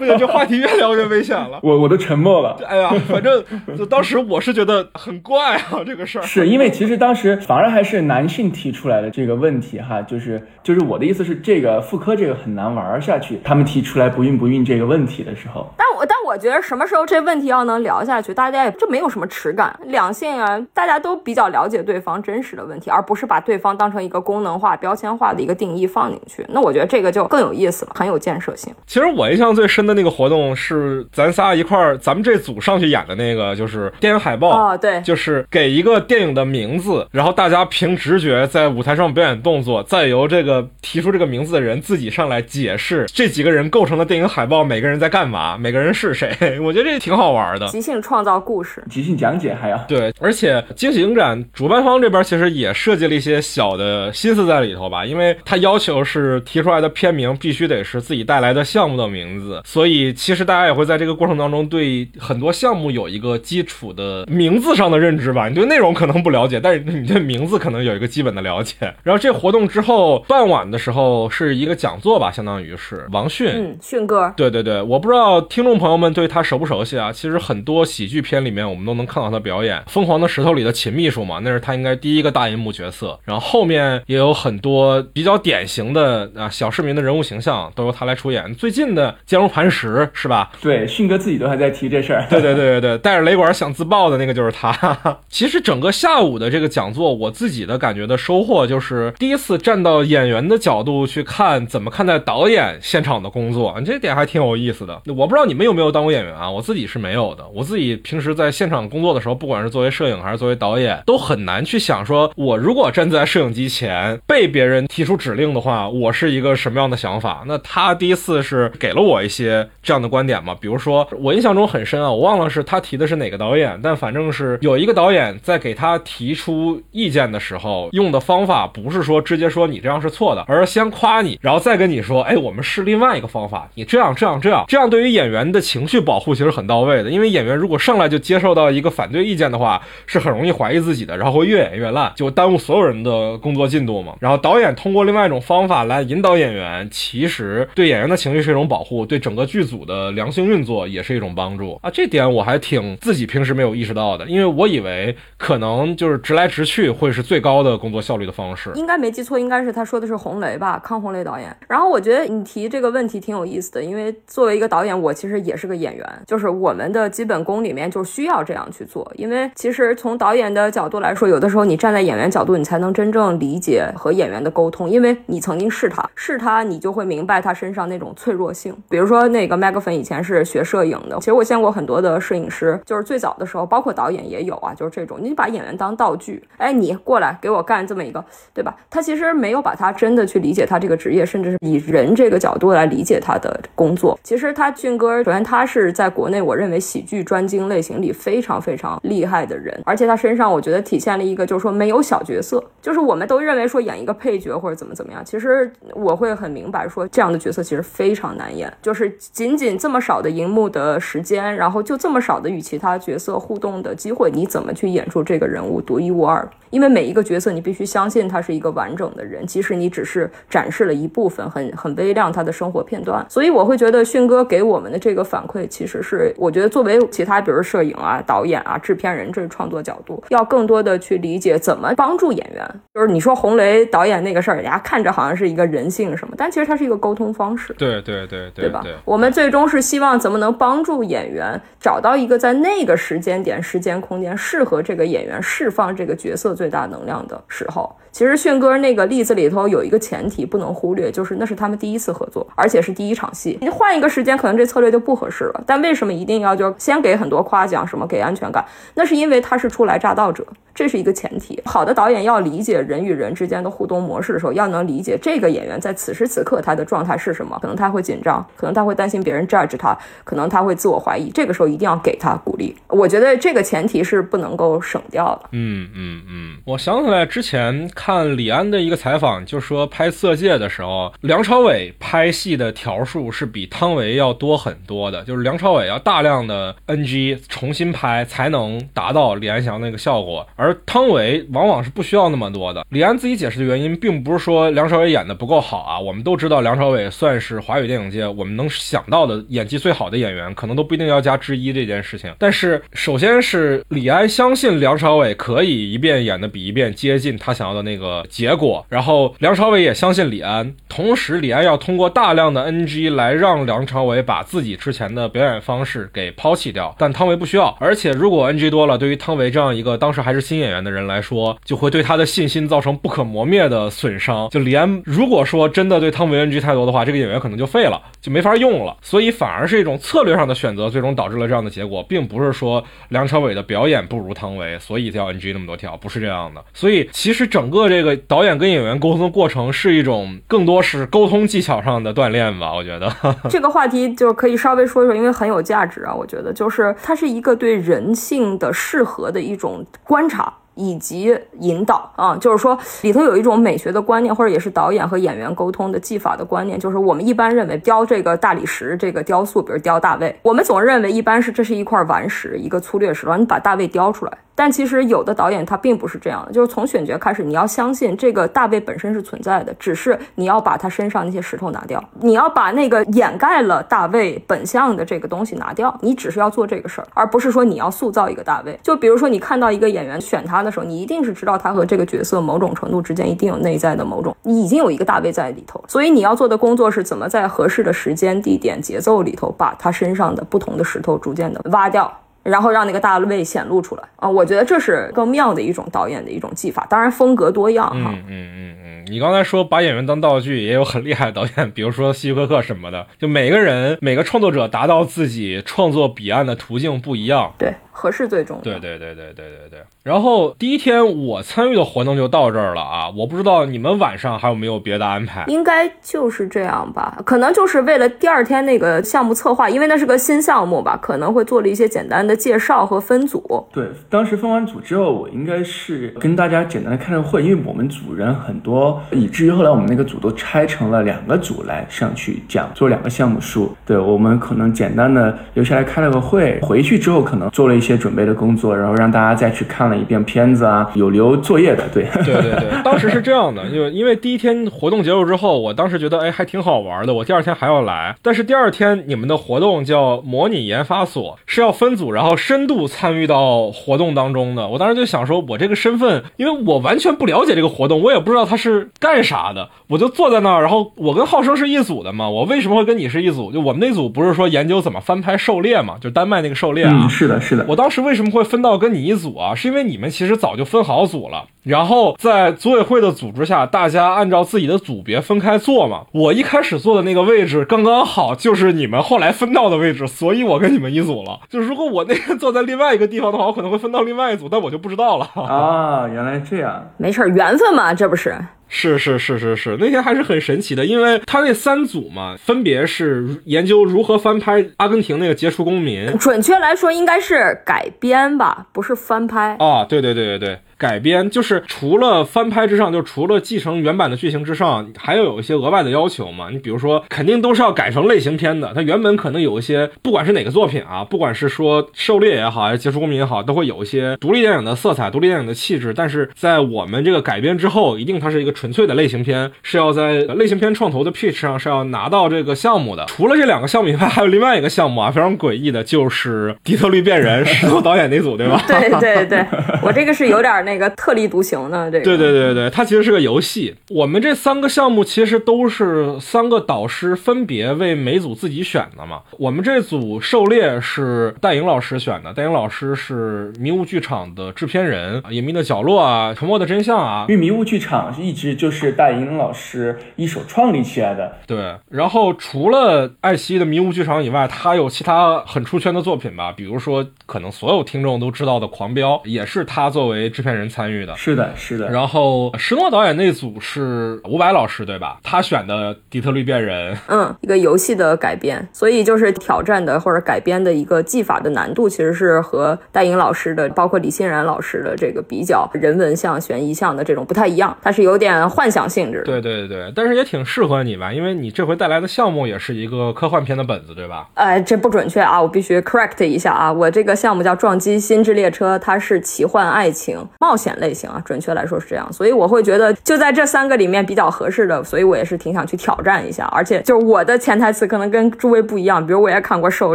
[0.00, 1.60] 不行，这话题越聊越危险了。
[1.62, 2.56] 我我都沉默了。
[2.68, 3.42] 哎呀，反正
[3.76, 6.22] 就当时我是觉得很怪啊，这个事儿。
[6.22, 9.78] 是因为其实当时反而还是男性提出来的这个问题。
[9.78, 13.38] 哈，就是就是我的意思是，这个妇科这个很难玩下去。
[13.44, 19.78] 他们提出来不孕不孕这个问题的时候，但我但我觉得什么时候这问题要能聊下去，大家也就没有什么耻感。
[19.84, 26.44] 两性啊，大家都比较了解对方真实的问题，而不是把对方当成一个功能化、标签化的一个定义放进去。
[26.48, 28.74] 那我觉得这个就更有意思了，很有建设性。
[28.86, 46.28] 其实我印象最深的那个活动是咱仨一块儿，咱们这组上去演的那个，就是电影海报啊，对，就是给一个电影的名字，然后大家凭直觉在舞台上表演动作，再由这个提出这个名字的人自己上来解释这几个人构成的电影海报，每个人在干嘛，每个人是谁。
[46.62, 65.48] 我觉得这挺好玩的，即兴创造故事，即兴讲解还要对，而且惊喜影展主办方这边其实也设计了一些小的心思在里头吧，因为他要求是提出来的片名必须得是自己带来的项目的名字，所以其实大家也会在这个过程当中对很多项目有一个基础的名字上的认知吧。
[65.48, 68.74] 你对内容可能不了解，但是你对名字可能有一个基本的了解。
[69.02, 77.12] 然后这活动之后傍晚的时候是一个讲座吧，相当于是王迅，嗯，迅哥，对对对，我不知道听众朋友们对他熟不熟悉啊？
[77.12, 83.18] 其实很多喜剧片里面我们都能看到他表演，《疯狂的石头》里的秦秘书嘛，那是他应该第一个大银幕角色。
[83.24, 88.54] 然后后面也有很多比较典型的啊小市民的人物形象都由他来出演。
[88.54, 90.50] 最近的《坚如磐石》是吧？
[90.60, 92.26] 对，迅哥自己都还在提这事儿。
[92.30, 94.68] 对对对对对，带着雷管想自爆的那个就是他。
[95.28, 105.00] 其实整个下午的这个讲座，我自己的感觉的收获就是第一次站到演员的角度去看怎么看待导演现场的工作，这点还挺有意思的。
[105.06, 106.50] 我不知道你们有没有当过演员啊？
[106.50, 107.46] 我自己是没有的。
[107.54, 117.44] 我自己平时在现场工作的时候，不管是作为摄影还是作为导演，都很难去想说，我如果站在摄影机前被别人提出指令的话，我是一个什么样的想法？
[117.46, 120.56] 那他第一次是给了我一些这样的观点嘛？
[120.60, 144.14] 比如说，我印象中很深啊，我忘了是他提的是哪个导演，但反正是有一个导演在给他提出意见的时候，后用的方法不是说直接说你这样是错的，而是先夸你，然后再跟你说，哎，我们试另外一个方法，你这样这样这样，这样对于演员的情绪保护其实很到位的，因为演员如果上来就接受到一个反对意见的话，是很容易怀疑自己的，然后会越演越烂，就耽误所有人的工作进度嘛。
[144.20, 151.90] 然后导演通过另外一种方法来引导演员，其实对演员的情绪是一种保护，对整个剧组的良性运作也是一种帮助啊。
[151.90, 158.70] 这点我还挺自己平时没有意识到的，因为我以为可能就是直来直去会是最高高的工作效率的方式。
[158.74, 161.56] 应该没记错，应该是他说的是红雷吧，康红雷导演。
[161.66, 169.10] 然后我觉得你提这个问题挺有意思的，因为作为一个导演，我其实也是个演员，就是我们的基本功里面就需要这样去做。
[169.16, 178.76] 因为其实从导演的角度来说，有的时候你站在演员角度，你才能真正理解和演员的沟通，因为你曾经是他，是他，你就会明白他身上那种脆弱性。
[178.90, 188.76] 比如说那个麦克粉以前是学摄影的，其实我见过很多的摄影师，就是最早的时候，包括导演也有啊，就是这种，你把演员当道具，哎，你过来给我干这么一个，对吧？
[188.90, 194.18] 他其实没有把他真的去理解他这个职业，甚至是以人这个角度来理解他的工作。
[194.22, 216.48] 其实他俊哥，首先他是在国内，我认为喜剧专精类型里非常非常厉害的人，而且他身上我觉得体现了一个，就是说没有小角色，就是我们都认为说演一个配角或者怎么怎么样，其实我会很明白说这样的角色其实非常难演，就是仅仅这么少的荧幕的时间，然后就这么少的与其他角色互动的机会，你怎么去演出这个人物独一无二？
[216.70, 223.24] 因为每一个角色你必须相信他是一个完整的人，即使你只是展示了一部分很很微量他的生活片段。
[223.28, 232.66] 所以我会觉得迅哥给我们的这个反馈，其实是我觉得作为其他比如摄影啊、导演啊、制片人这创作角度，要更多的去理解怎么帮助演员。
[232.94, 237.74] 就是你说红雷导演那个事儿，人家看着好像是一个人性什么，但其实它是一个沟通方式。
[237.74, 238.82] 对对对对吧？
[239.04, 247.94] 我们最终是希望怎么能帮助演员找到一个在那个时间点、时间空间适合这个演员释放这个角色最大能量的时候。
[248.10, 253.58] 其实迅哥那个例子里头有一个前提不能忽略，就是那是他们第一次合作，而且是第一场戏。
[253.60, 255.62] 你换一个时间，可能这策略就不合适了。
[255.66, 258.64] 但为什么一定要就先给很多夸奖，什么给安全感？
[258.94, 260.44] 那是因为他是初来乍到者，
[260.74, 261.60] 这是一个前提。
[261.64, 267.58] 好的导演要理解人与人之间的互动模式的时候，要能理解这个演员在此时此刻他的状态是什么。
[267.60, 271.30] 可能他会紧张，可能他会担心别人 judge 他，可能他会自我怀疑。
[271.30, 272.74] 这个时候一定要给他鼓励。
[272.88, 275.48] 我觉得这个前提是不能够省掉的。
[275.52, 292.86] 嗯嗯嗯，我想起来之前看李安的一个采访，就说拍《色戒》的时候，梁朝伟拍戏的条数是比汤唯要多很多的，就是梁朝伟要大量的 NG 重新拍才能达到李安祥那个效果，而汤唯往往是不需要那么多的。
[292.90, 302.32] 李安自己解释的原因，并不是说梁朝伟演的不够好啊，我们都知道梁朝伟算是华语电影界我们能想到的演技最好的演员，可能都不一定要加之一这件事情。
[302.38, 307.98] 但是首先是李安相信梁朝伟可以一遍演的比一遍接近他想要的那。
[307.98, 308.86] 个结果。
[308.88, 316.94] 然后梁朝伟也相信李安，同时李安要通过大量的 NG 来让梁朝伟把自己之前的表演方式给抛弃掉。
[316.96, 324.48] 但汤唯不需要，而且如果 NG 多了，对于汤唯这样一个当时还是新演员的人来说，就会对他的信心造成不可磨灭的损伤。
[324.50, 328.96] 就李安如果说真的对汤唯 NG 太多的话，这个演员可能就废了，就没法用了。
[329.02, 336.62] 所以反而是一种策略上的选择，最终导致了这样的结果，并不是说梁朝伟的表演不如汤唯，所以才要 NG 那么多条，不是这样的。
[336.74, 343.08] 所以其实整个做这个导演跟演员沟通的过程是一种更多是沟通技巧上的锻炼吧，我觉得。
[343.48, 346.12] 这个话题就可以稍微说一说，因为很有价值啊。
[346.12, 350.52] 我觉得就是它是一个对人性的适合的一种观察。
[350.80, 364.38] 以及引导啊，就是说里头有一种美学的观念，或者也是导演和演员沟通的技法的观念，就是我们一般认为雕这个大理石这个雕塑，比如雕大卫，我们总认为一般是这是一块顽石，一个粗略石头，你把大卫雕出来。
[364.58, 378.76] 但其实有的导演他并不是这样的，就是从选角开始，你要相信这个大卫本身是存在的，只是你要把他身上那些石头拿掉，你要把那个掩盖了大卫本相的这个东西拿掉，你只是要做这个事儿，而不是说你要塑造一个大卫。
[378.82, 392.12] 就比如说你看到一个演员选他的时候，你一定是知道他和这个角色某种程度之间一定有内在的某种，你已经有一个大卫在里头，所以你要做的工作是怎么在合适的时间、地点、节奏里头，把他身上的不同的石头逐渐的挖掉。
[392.48, 398.10] 然后让那个大卫显露出来啊，我觉得这是更妙的一种导演的一种技法，当然风格多样哈。
[398.12, 407.52] 嗯嗯嗯嗯，你刚才说把演员当道具，也有很厉害的导演，比如说希区柯克什么的，就每个人每个创作者达到自己创作彼岸的途径不一样。
[407.58, 407.74] 对。
[407.90, 408.62] 合适最重要。
[408.62, 409.80] 对对对对对对对。
[410.04, 413.10] 然后第一天我参与的活动就到这儿了啊！
[413.10, 415.44] 我不知道你们晚上还有没有别的安排？
[415.48, 423.66] 应该就是这样吧，可能就是为了第二天那个项目策划，因为那是个新项目吧，可能会做了一些简单的介绍和分组。
[423.72, 433.74] 对，当时分完组之后，我应该是跟大家简单的开个会，因为我们组人很多，以至于后来我们那个组都拆成了两个组来上去讲，做两个项目书。
[433.84, 437.88] 对我们可能简单的留下来开了个会，回去之后可能做了一些。
[437.88, 463.50] 些准备的工作，然后让大家再去看了一遍片子啊，有留作业的，对，对对对，当时是这样的，因为因为第一天活动结束之后，我当时觉得哎还挺好玩的，我第二天还要来，但是第二天你们的活动叫模拟研发所，是要分组，然后深度参与到活动当中的，我当时就想说，我这个身份，因为我完全不了解这个活动，我也不知道他是干啥的，我就坐在那儿，然后我跟浩生是一组的嘛，我为什么会跟你是一组？
[463.50, 467.78] 就我们那组不是说研究怎么翻拍狩猎嘛，就丹麦那个狩猎啊，是的，是的，我。
[467.78, 469.54] 当时为什么会分到跟你一组啊？
[469.54, 476.06] 是因为你们其实早就分好组了，然后在组委会的组织下，大家按照自己的组别分开坐嘛。
[476.12, 481.40] 我一开始坐的那个位置刚刚好就是你们后来分到的位置，所以我跟你们一组了。
[481.50, 485.26] 就如果我那天坐在另外一个地方的话，我可能会分到另外一组，但我就不知道了。
[485.34, 488.34] 啊，原来这样，没事，缘分嘛，这不是。
[488.70, 499.84] 是是是是是，那天还是很神奇的，因为他那三组嘛，分别是研究如何翻拍阿根廷那个杰出公民，准确来说应该是改编吧，不是翻拍啊。
[499.84, 500.58] 对对对对对。
[500.78, 506.48] 改编就是除了翻拍之上，就除了继承原版的剧情之上，还要有一些额外的要求嘛。
[506.50, 508.72] 你比如说，肯定都是要改成类型片的。
[508.74, 515.92] 它原本可能有一些，不管是哪个作品啊，不管是说《狩猎》也好，还是《杰出公民》也好，都会有一些独立电影的色彩、独立电影的气质。
[515.92, 523.04] 但是在我们这个改编之后，一定它是一个纯粹的类型片，是要在类型片创投的 pitch 上是要拿到这个项目的。
[523.06, 528.62] 除了这两个项目以外，还有另外一个项目啊，非常诡异的，就是 《底特律变人》石头导演那组，对吧？
[528.68, 529.44] 对对对，
[529.82, 533.74] 我这个是有点那个特立独行的这个，对对对对，它其实是个游戏。
[533.88, 539.22] 我们这三个项目其实都是三个导师分别为每组自己选的嘛。
[539.38, 547.24] 我们这组狩猎是戴颖老师选的，戴颖老师是迷雾剧场的制片人，《隐秘的角落》啊，《沉默的真相》啊。
[547.28, 551.32] 因为迷雾剧场一直就是戴颖老师一手创立起来的。
[551.46, 561.14] 对，然后除了爱奇艺的迷雾剧场以外，他有其他很出圈的作品吧，比如说可能所有听众都知道的《狂飙》，也是他作为制片人参与的。
[561.14, 561.90] 是的，是的。
[561.90, 565.18] 然后石诺导演那组是伍佰老师，对吧？
[565.22, 579.22] 他选的《底特律变人》，嗯，一个游戏的改编，所以就是挑战的或者改编的一个技法的难度，其实是和戴颖老师的，包括李欣然老师的这个比较人文向、悬疑向的这种不太一样，它是有点幻想性质。
[579.26, 584.28] 对对对，但是也挺适合你吧，因为你这回带来的项目也是一个科幻片的本子，对吧？
[584.34, 590.18] 哎，这不准确啊，我必须 correct 一下啊，我这个项目叫《撞击心智列车》，它是奇幻爱情
[590.48, 590.58] 冒。
[590.58, 592.12] 险类型啊，准确来说是这样。
[592.12, 596.44] 所以我会觉得就在这三个里面比较合适的，所以我也是挺想去挑战一下。
[596.46, 599.94] 而且就是我的潜台词可能跟诸位不一样，比如我也看过《狩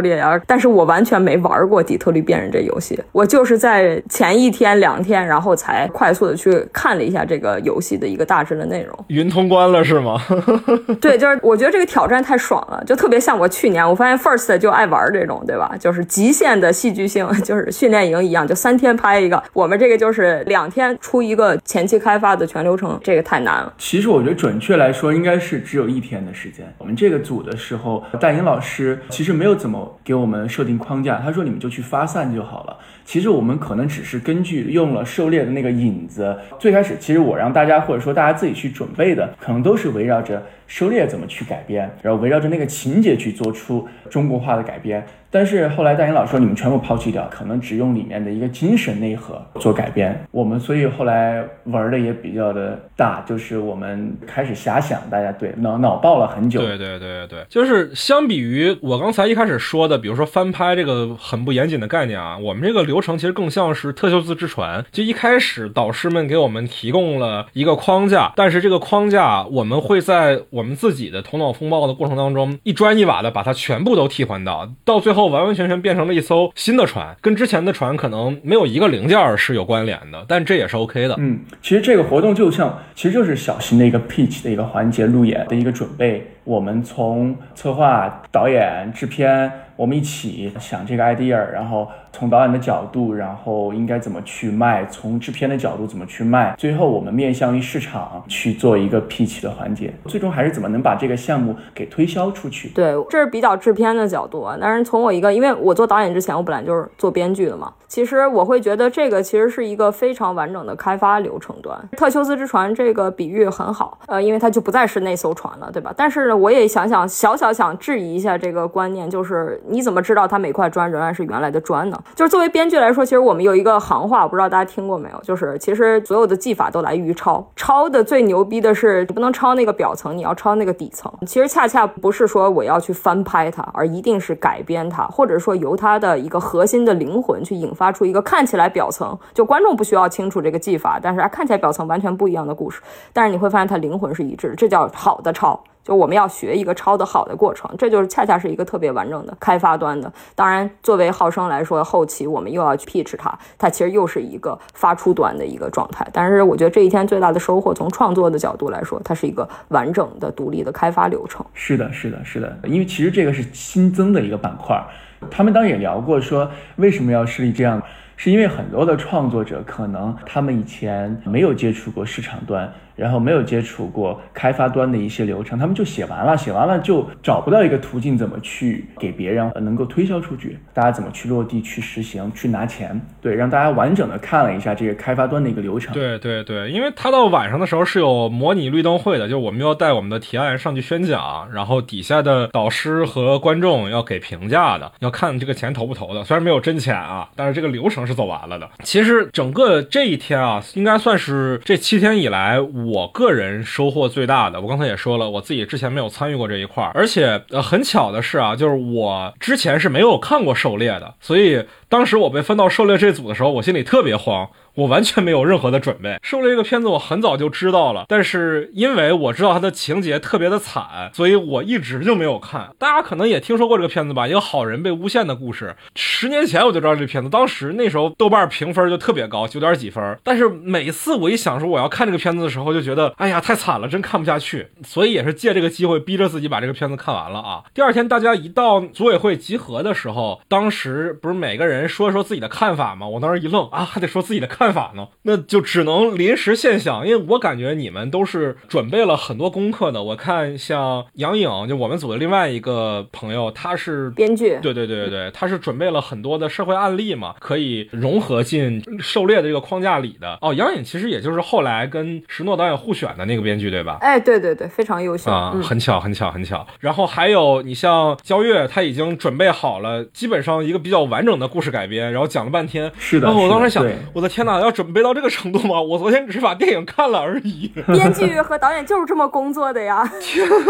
[0.00, 8.98] 猎》啊，但是我完全没玩过《底特律变人》这游戏，我就是在前一天两天，然后才快速的去看了一下这个游戏的一个大致的内容。
[9.08, 10.18] 云通关了是吗？
[10.98, 15.72] 对，就是我觉得这个挑战太爽了，就特别像我去年我发现 First 就爱玩这种，对吧？
[15.78, 19.42] 就是极限的戏剧性， 就是训练营一样，就三天拍一个。
[19.52, 23.72] 我们这个就是两天出一个前期开发的全流程，这个太难了。
[23.78, 26.66] 其实我觉得准确来说应该是只有一天的时间。
[26.78, 32.76] 我们这个组的时候，戴英老师其实没有怎么给我们设定框架，他说你们就去发散就好了。
[33.04, 45.04] 其实我们可能只是根据用了狩猎的那个引子，最开始其实我让大家或者说大家自己去准备的，可能都是围绕着狩猎怎么去改编，然后围绕着那个情节去做出中国化的改编。
[45.30, 50.16] 但是后来大英老师说你们全部抛弃掉，可能只用里面的一个精神内核做改编。
[50.30, 56.60] 我们所以后来玩的也比较的大，就是我们开始遐想，大家对脑脑爆了很久。
[56.60, 64.84] 对对对对，就是相比于我刚才一开始说的，比如说翻拍这个很不严谨的概念啊，我们这个流程其实更像是特修斯之船。
[64.92, 75.24] 就一开始导师们给我们提供了一个框架，但是这个框架我们会在我们自己的头脑风暴的过程当中一砖一瓦的把它全部都替换到，到最后。
[75.34, 81.16] 完完全全变成了一艘新的船，跟之前的船可能没有一个零件是有关联的，但这也是 OK 的。
[81.18, 86.30] 嗯，其实这个活动就像，其实就是小型的一个 pitch 的一个环节，路演的一个准备。
[86.44, 96.54] 我们从策划、导演、制片，我们一起想这个 idea，然后从导演的角度，然后应该怎么去卖；从制片的角度怎么去卖。
[96.56, 102.68] 最后我们面向于市场去做一个 pitch 的环节，最终还是怎么能把这个项目给推销出去。
[102.68, 104.56] 对，这是比较制片的角度啊。
[104.60, 107.72] 但是从我一个，因为我做导演之前，我本来就是做编剧的嘛。
[107.86, 111.78] 其实我会觉得这个其实是一个非常完整的开发流程端。
[111.96, 115.94] 特修斯之船这个比喻很好，呃，因为它就不再是那艘船了，对吧？
[115.96, 121.98] 但是呢，我也想想，小小想质疑一下这个观念，就是你怎么知道它每块砖仍然是原来的砖呢？
[122.14, 131.10] 就是作为编剧来说，其实我们有一个行话，我不知道大家听过没有，就是其实所有的技法都来源于抄，抄的最牛逼的是你不能抄那个表层，你要抄那个底层。
[131.26, 137.94] 其实恰恰不是说我要去翻拍它，而一定是改编它，或者说由它的一个核心的灵魂去引发。
[137.94, 145.62] 出一个看起来表层就观众不需要清楚这个技法，但是啊看起来表层完全不一样的故事，但是你会发现它灵魂是一致的，这叫好的抄。
[145.84, 150.10] 就我们要学一个抄的好的过程，这就是恰恰是一个特别完整的开发端的。
[150.34, 156.06] 当然，作为浩生来说，后期我们又要去 pitch 它，它其实又是一个发出端的一个状态。
[156.10, 161.44] 但是我觉得这一天最大的收获，从创作的角度来说，它是一个完整的独立的开发流程。
[161.52, 164.82] 是的，是的，是的，因为其实这个是新增的一个板块。
[165.30, 167.82] 他们当然也聊过，说为什么要设立这样，
[168.16, 172.72] 是因为很多的创作者可能他们以前没有接触过市场端。
[172.96, 183.00] 然后没有接触过开发端的一些流程，他们就写完了，写完了就找不到一个途径怎么去给别人能够推销出去，大家怎么去落地、去实行、去拿钱？
[183.20, 185.92] 对，让大家完整的看了一下这个开发端的一个流程。
[185.92, 196.22] 对对 对，因为他到晚上的时候是有模拟绿灯会的，就我们要带我们的提案上去宣讲，然后底下的导师和观众要给评价的，要看这个钱投不投的。
[196.24, 198.68] 虽然没有真钱啊，但是这个流程是走完了的。
[198.82, 202.60] 其实整个这一天啊，应该算是这七天以来。
[202.86, 214.48] 我个人收获最大的，我刚才也说了，我自己之前没有参与过这一块儿，而且呃很巧的是啊，就是我之前是没有看过狩猎的，所以当时我被分到狩猎这组的时候，我心里特别慌。
[214.74, 216.08] 我完全没有任何的准备。
[216.20, 222.70] 《狩猎》这个片子我很早就知道了，但是因为我知道它的情节特别的惨，所以我一直就没有看。
[222.76, 224.26] 大家可能也听说过这个片子吧？
[224.26, 225.76] 一个好人被诬陷的故事。
[225.94, 230.18] 十年前我就知道这片子，当时那时候豆瓣评分就特别高，九点几分。
[230.24, 234.66] 但是每次我一想说我要看这个片子的时候，就觉得哎呀太惨了，真看不下去。
[234.82, 237.62] 所以也是借这个机会逼着自己把这个片子看完了啊。
[237.72, 243.06] 第二天大家一到组委会集合的时候，当时不是每个人说说自己的看法吗？
[243.06, 244.64] 我当时一愣啊，还得说自己的看。
[244.74, 245.06] 法呢？
[245.22, 250.02] 那就只能临时现想，因为我感觉你们都是准备了很多功课的。
[250.02, 260.38] 我看像杨颖，就我们组的另外一个朋友，他是编剧，对对对对对，他是准备了很多的社会案例嘛，可以融合进狩猎的这个框架里的。
[260.40, 263.98] 哦，杨颖其实也就是后来跟石诺导演互选的那个编剧，对吧？
[264.00, 266.66] 哎，对对对，非常优秀啊，很巧很巧很巧。
[266.80, 271.63] 然后还有你像焦月，他已经准备好了，基本上一个比较完整的故事。
[271.64, 272.92] 事改编，然后讲了半天。
[272.98, 273.26] 是的。
[273.26, 275.80] 然后我当时想我的天哪，要准备到这个程度吗？
[275.80, 277.72] 我昨天只是把电影看了而已。
[277.86, 280.04] 编剧和导演就是这么工作的呀。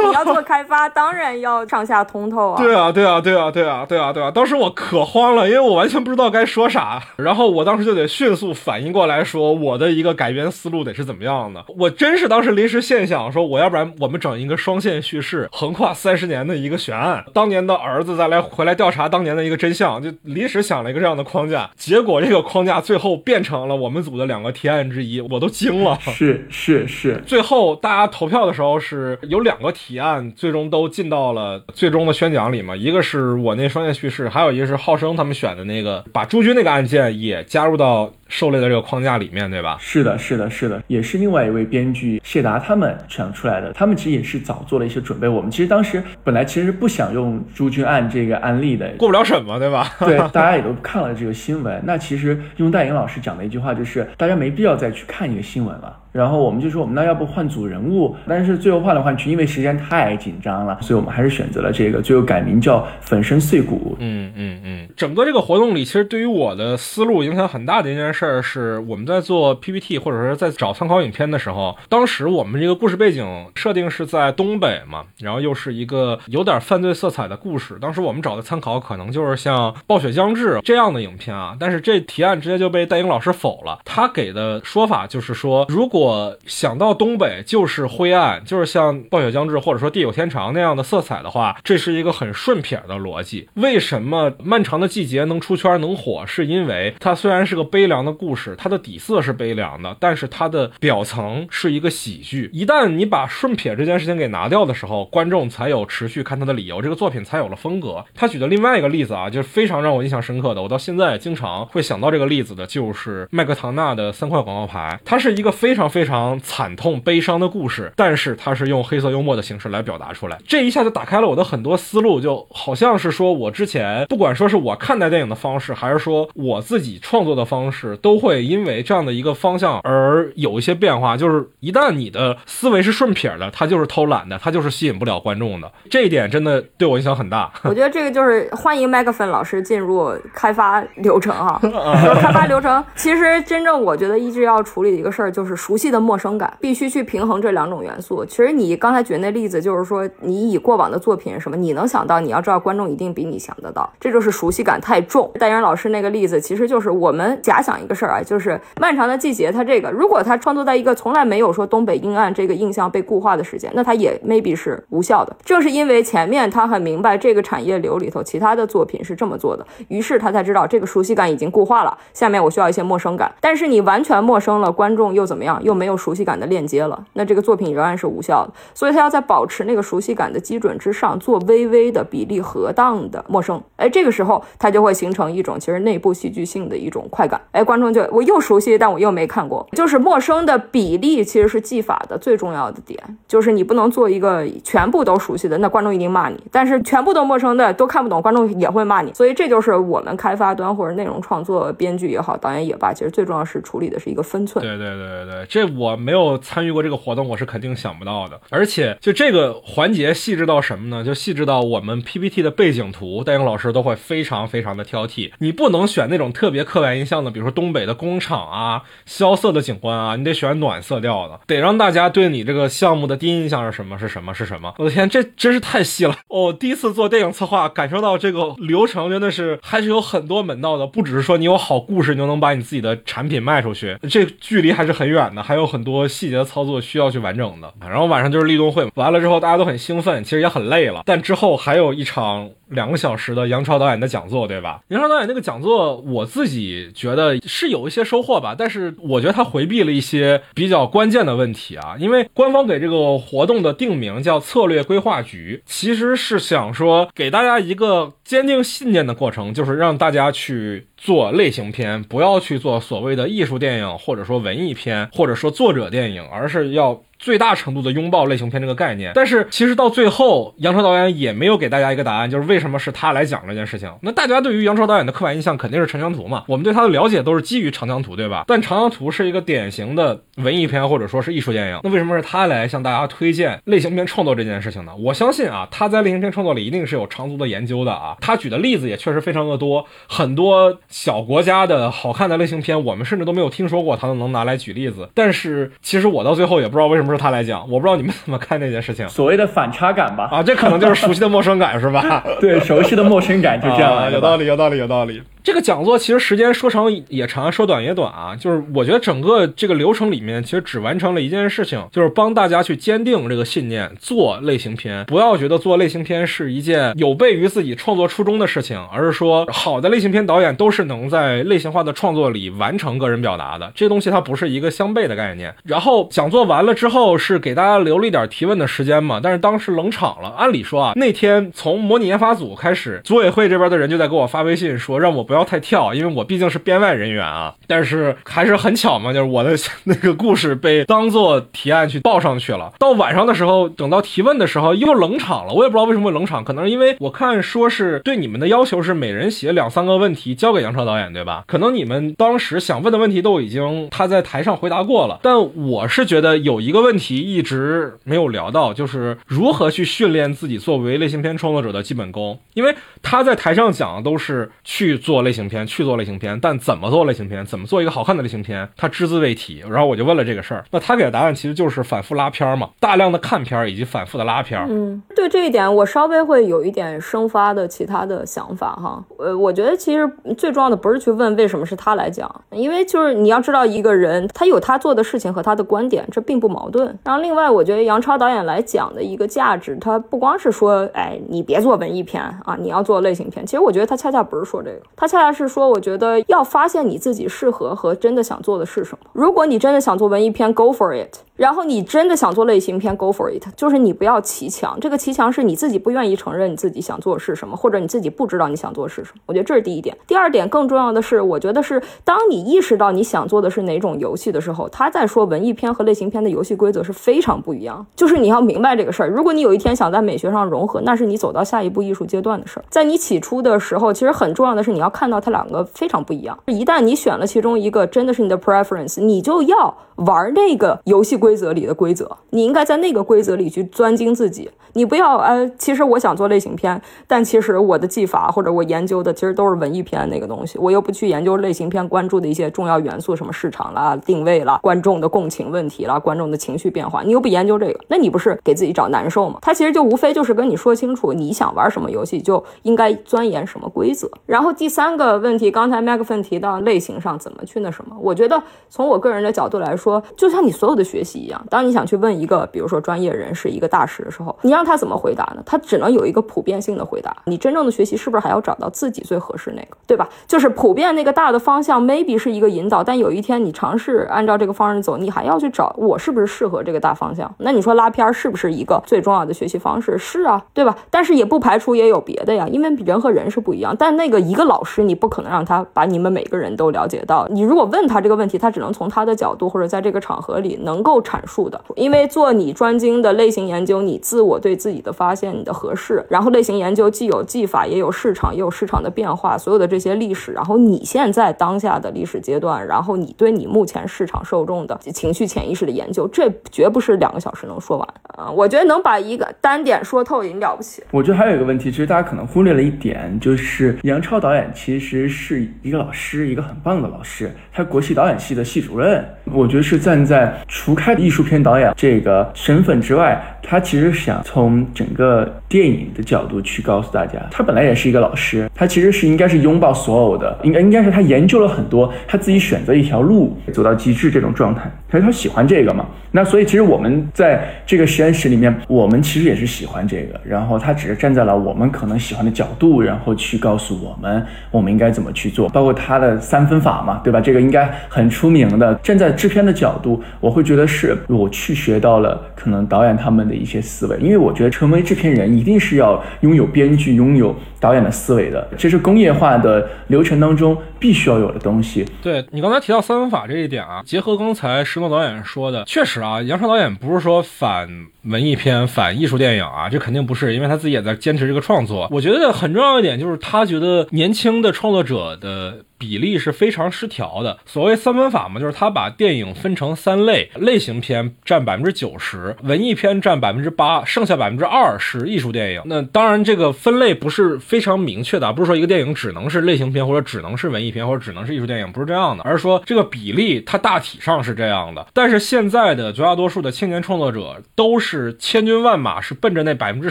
[0.06, 2.62] 你要做开发，当然要上下通透啊。
[2.62, 4.30] 对啊，对啊，对啊，对啊，对啊，对啊！
[4.30, 11.64] 当时我可慌了，因为我完全不知道该说啥，然后我当时就得迅速反应过来说，我的一个改编思路得是怎么样的。
[11.76, 21.68] 我真是当时临时现想说，我要不然我们整一个双线叙事，横跨三十年的一个悬案，当年的儿子再来回来调查当年的一个真相，就临时想了一个这样的框架。
[21.74, 25.98] 结果这个框架最后变成了我们组的两个提案之一，我都惊了。
[26.02, 32.76] 是是是，最后大家投票的时候是有两个提案，最终都进到了最终的宣讲里嘛。
[32.76, 39.76] 一个是我那双线叙事，还有一个是浩生他们选的那个，把朱军那个案件也加入到狩猎的这个框架里面，对吧？
[39.78, 43.72] 是的，是的，是的，也是另外一位编剧谢达他们想出来的。
[43.72, 45.28] 他们其实也是早做了一些准备。
[45.28, 49.88] 我们其实当时本来其实不想用朱军案这个案例的，过不了审嘛，对吧？
[50.00, 51.80] 对， 大家也都看了这个新闻。
[51.86, 55.96] 那其实用戴颖老师讲的一句话就是，大家没必要再去看一个新闻了。
[56.14, 58.14] 然后我们就说，我们那要不换组人物？
[58.28, 63.96] 但是最后换来换去，因为时间太紧张了，所以我们还是选择了这个，最后改名叫粉身碎骨。
[63.98, 64.88] 嗯嗯嗯。
[64.96, 77.76] 整个这个活动里，其实对于我的思路影响很大的一件事儿是，我们在做 PPT 或者说在找参考影片的时候，当时我们这个故事背景设定是在东北嘛，然后又是一个有点犯罪色彩的故事。
[77.80, 83.80] 当时我们找的参考可能就是像《暴雪将至》这样的影片啊，但是这提案直接就被戴英老师否了。
[83.84, 93.48] 他给的说法就是说，如果我想到东北就是灰暗，就是像暴雪将至或者说地久天长那样的色彩的话，这是一个很顺撇的逻辑。
[93.54, 96.26] 为什么漫长的季节能出圈能火？
[96.26, 102.50] 是因为它虽然是个悲凉的故事，它的底色是悲凉的，但是它的表层是一个喜剧。
[102.52, 108.04] 一旦你把顺撇这件事情给拿掉的时候，观众才有持续看它的理由，这个作品才有了风格。
[108.14, 115.00] 他举的另外一个例子啊，就是非常让我印象深刻的，我到现在经常会想到这个例子的，就是麦克唐纳的三块广告牌。
[115.02, 115.93] 它是一个非常。
[115.94, 131.16] 非常惨痛、悲伤的故事，但是它是用黑色幽默的形式来表达出来，这一下就打开了我的很多思路，就好像是说我之前不管说是我看待电影的方式，还是说我自己创作的方式，都会因为这样的一个方向而有一些变化。
[131.16, 135.70] 就是一旦你的思维是顺撇的，它就是偷懒的，它就是吸引不了观众的。
[135.88, 137.52] 这一点真的对我影响很大。
[137.62, 141.60] 我觉得这个就是欢迎麦克芬老师进入开发流程哈。
[142.20, 145.83] 开发流程其实真正我觉得一直要处理的一个事儿就是熟悉。
[145.90, 148.24] 的陌生感必须去平衡这两种元素。
[148.24, 155.30] 其实你刚才举那例子，就是说你以过往的作品什么，你能想到，你要知道观众一定比你想得到，这就是熟悉感太重。
[155.38, 165.36] 戴阳老师那个例子，其实就是我们假想一个事儿啊，就是漫长的季节，它这个如果它创作在一个从来没有说东北阴暗这个印象被固化的时间，那它也 maybe 是无效的。
[165.44, 173.32] 正是因为前面他很明白这个产业流里头其他的作品是这么做的，于是他才知道这个熟悉感已经固化了，下面我需要一些陌生感。
[173.40, 175.60] 但是你完全陌生了，观众又怎么样？
[175.62, 178.52] 又没有熟悉感的链接了，那这个作品仍然是无效的。
[178.72, 183.60] 所以他要在保持那个熟悉感的基准之上，做微微的比例合当的陌生。
[183.76, 187.40] 哎，这个时候他就会形成一种其实内部戏剧性的一种快感。
[187.52, 189.66] 哎，观众就我又熟悉，但我又没看过。
[189.72, 199.12] 就是陌生的比例其实是技法的最重要的点，就是你不能做一个全部都熟悉的，那观众一定骂你；但是全部都陌生的都看不懂，观众也会骂你。
[199.14, 204.64] 所以这就是我们开发端或者内容创作编剧也好，导演也罢，其实最重要是处理的是一个分寸。
[204.64, 205.94] 对对对对对，这我。
[205.94, 208.38] 没有参与过这个活动，我是肯定想不到的。
[208.50, 211.04] 而且，就这个环节细致到什么呢？
[211.04, 215.30] 就细致到我们 PPT 的背景图，戴英老师都会非常非常的挑剔。
[215.38, 223.98] 你不能选那种特别刻板印象的，比如说东北的工厂啊、萧瑟的景观啊，你得选暖色调的，得让大家对你这个项目的第一印象是什么？
[223.98, 224.34] 是什么？
[224.34, 224.74] 是什么？
[224.78, 226.14] 我的天，这真是太细了！
[226.28, 236.08] 哦，第一次做电影策划，感受到这个流程真的是还是有很多门道的，不只是说你有好故事你就能把你自己的产品卖出去，这距离还是很远的，还有很多。
[236.14, 244.80] 细节的操作需要去完整的，然后晚上就是立冬会，完了之后大家都很兴奋，其实也很累了，但之后还有一场两个小时的杨超导演的讲座，对吧？
[244.88, 260.86] 杨超导演那个讲座，我自己觉得是有一些收获吧，但是我觉得他回避了一些比较关键的问题啊，因为官方给这个活动的定名叫策略规划局，其实是想说给大家一个坚定信念的过程，就是让大家去。
[260.96, 266.98] 做类型片，不要去做所谓的艺术电影，或者说文艺片，或者说作者电影，而是要。
[267.24, 269.12] 最大程度的拥抱类型片这个概念。
[269.14, 273.90] 但是其实到最后，杨超导演也没有给大家一个答案，就是为什么是他来讲这件事情。
[274.02, 278.44] 那大家对于杨超导演的刻板印象肯定是长江图嘛，我们对他的了解都是基于长江图，对吧？
[278.46, 284.92] 但长江图是一个典型的文艺片或者说是艺术电影，那为什么是他来向大家推荐类型片创作这件事情呢？
[284.98, 288.16] 我相信啊，他在类型片创作里一定是有长足的研究的啊。
[288.20, 295.08] 他举的例子也确实非常的多，很多小国家的好看的类型片，我们甚至都没有听说过，他都能拿来举例子。
[295.14, 299.08] 但是其实我到最后也不知道为什么是他来讲，我不知道你们怎么看这件事情。
[299.08, 302.22] 所谓的反差感吧，啊，这可能就是熟悉的陌生感，是吧？
[302.40, 305.22] 对，熟悉的陌生感就这样啊有道理，有道理，有道理。
[305.44, 308.34] 这个讲座其实时间说长也长，说短也短啊。
[308.34, 315.04] 就是我觉得整个这个流程里面，其实只完成了一件事情，就是帮大家去坚定这个信念，做类型片。
[315.04, 323.70] 不要觉得做类型片是一件有悖于自己创作初衷的事情，而是说好的类型片导演都是能在类型化的创作里完成个人表达的。
[323.74, 325.54] 这东西它不是一个相悖的概念。
[325.64, 329.20] 然后讲座完了之后，是给大家留了一点提问的时间嘛？
[329.22, 330.30] 但是当时冷场了。
[330.38, 336.14] 按理说啊，那天从模拟研发组开始，组委会这边的人就在给我发微信说，让我不不要太跳，因为。
[336.14, 342.72] 我毕竟是编外人员啊，但是还是很巧嘛，就是我的那个故事被当做提案去报上去了。
[342.78, 351.42] 到晚上的时候，等到提问的时候又冷场了，我也不知道为什么冷场，可能是因为我看说是对你们的要求是每人写两三个问题交给杨超导演，对吧？
[351.48, 362.72] 可能你们当时想问的问题都已经他在台上回答过了，但我是觉得有一个问题一直没有聊到，就是如何去训练自己作为类型片创作者的基本功，因为
[363.02, 366.04] 他在台上讲的都是去做类型片，去做类。
[366.04, 369.64] 型片，但怎么做类型片，怎么做一个好看的类型片，他只字未提。
[369.70, 374.60] 然后我就问了这个事儿，那他给的答案其实就是反复拉片嘛，大量的看片以及反复的拉片。
[374.68, 379.02] 嗯，对这一点我稍微会有一点生发的其他的想法哈。
[379.18, 380.06] 呃，我觉得其实
[380.36, 386.94] 最重要的不是去问为什么是他来讲，因为就是你要知道一个人他有他做的事情和他的观点，这并不矛盾。
[387.02, 393.46] 然后另外，我觉得杨超导演来讲的一个价值，他不光是说，哎，你别做文艺片啊，你要做类型片。
[393.46, 396.14] 其实我觉得他恰恰不是说这个，他恰恰是说，我觉得。
[396.26, 399.10] 要发现你自己适合和真的想做的是什么。
[399.12, 401.18] 如果你真的想做文艺片，Go for it。
[401.36, 403.44] 然后你真的想做类型片，Go for it。
[403.56, 409.20] 就是你不要骑墙，这个骑墙是你自己不愿意承认你自己想做的是什么，或者你自己不知道你想做的是什么。
[409.26, 409.96] 我觉得这是第一点。
[410.06, 417.84] 第二点更重要的是，我觉得是当你意识到你想做的是哪种游戏的时候，他在说文艺片和类型片的游戏规则是非常不一样。
[417.96, 419.08] 就是你要明白这个事儿。
[419.08, 422.64] 如果你有一天想在美学上融合，那是你走到下一步艺术阶段的事儿。
[422.70, 426.38] 在你起初的时候，其实很重要的是你要看看到它两个非常不一样。
[426.46, 432.10] 一旦你选了其中一个，真的是你的 preference，你就要玩那个游戏规则里的规则。
[432.30, 449.38] 你应该在那个规则里去钻精自己，你不要呃，其实我想做类型片，但其实我的技法或者我研究的其实都是文艺片那个东西，我又不去研究类型片关注的一些重要元素，什么市场啦、定位啦、观众的共情问题啦、观众的情绪变化，你又不研究这个，那你不是给自己找难受吗？
[449.42, 454.10] 他其实就无非就是跟你说清楚你想玩什么游戏，就应该钻研什么规则。
[454.24, 461.94] 然后第三个问题，刚才麦克芬提到类型上怎么去那什么，我觉得从我个人的角度来说，就像你所有的学习一样，当你想去。
[462.04, 465.42] 问一个，比如说专业人士，一个大师的时候，你让他怎么回答呢？
[465.46, 467.16] 他只能有一个普遍性的回答。
[467.24, 470.08] 你真正的学习是不是还要找到自己最合适那个，对吧？
[470.26, 477.32] 就是普遍那个大的方向，maybe 是一个引导，但有一天你尝试按照这个方向走，你还要去找我是不是适合这个大方向。
[477.38, 479.96] 那你说拉片是不是一个最重要的学习方式？
[479.96, 480.76] 是啊，对吧？
[480.90, 483.74] 但是也不排除也有别的呀，因为人和人是不一样。
[483.78, 487.26] 但那个一个老师，是你不可能让他把你们每个人都了解到。
[487.30, 491.60] 你如果问他这个问题，他只能从他的角度或者在这个场合里能够阐述的。
[491.76, 508.30] 因为做你专精的类型研究，你自我对自己的发现，你的合适，然后类型研究既有技法，也有市场，也有市场的变化，所有的这些历史，然后你现在当下的历史阶段，然后你对你目前市场受众的情绪潜意识的研究，这绝不是两个小时能说完啊！
[508.30, 510.82] 我觉得能把一个单点说透已经了不起。
[510.90, 519.04] 我觉得还有一个问题，其实大家可能忽略了一点，就是杨超导演其实是一个老师，一个很棒的老师，他国系导演系的系主任。
[519.24, 522.32] 我觉得是站在除开艺术片导演这个。
[522.32, 535.84] 身份之外，他其实想从整个电影的角度去告诉大家，他本来也是一个老师，他其实是应该是拥抱所有的，应该应该是他研究了很多，他自己选择一条路走到极致这种状态，所以他喜欢这个嘛。
[536.12, 547.20] 那所以其实我们在这个实验室里面，我们其实也是喜欢这个，然后他只是站在了我们可能喜欢的角度，然后去告诉我们我们应该怎么去做，包括他的三分法嘛，对吧？
[547.20, 548.72] 这个应该很出名的。
[548.76, 552.20] 站在制片的角度，我会觉得是我去学到了。
[552.36, 561.86] 可能导演他们的一些思维，因为我觉得成为制片人一定是要拥有编剧、拥有导演的思维的，这是工业化的流程当中必须要有的东西。
[562.02, 567.68] 对你刚才提到三分法这一点啊，结合刚才石诺导演说的，确实啊，杨超导演不是说反
[568.02, 571.88] 文艺片、反艺术电影啊，这肯定不是，因为他自己也在坚持这个创作。
[571.90, 575.64] 我觉得很重要一点就是他觉得年轻的创作者的。
[575.84, 577.38] 比例是非常失调的。
[577.44, 585.60] 所谓三分法嘛，就是他把电影分成三类，类型片占百分之九十，文艺片占百分之八，剩下百分之二是艺术电影。
[585.66, 594.86] 那当然，这个分类不是非常明确的，不是说一个电影只能是类型片，或者只能是文艺片，或者只能是艺术电影，不是这样的，而是说这个比例它大体上是这样的。
[594.94, 599.90] 但是现在的绝大多数的青年创作者都是千军万马是奔着那百分之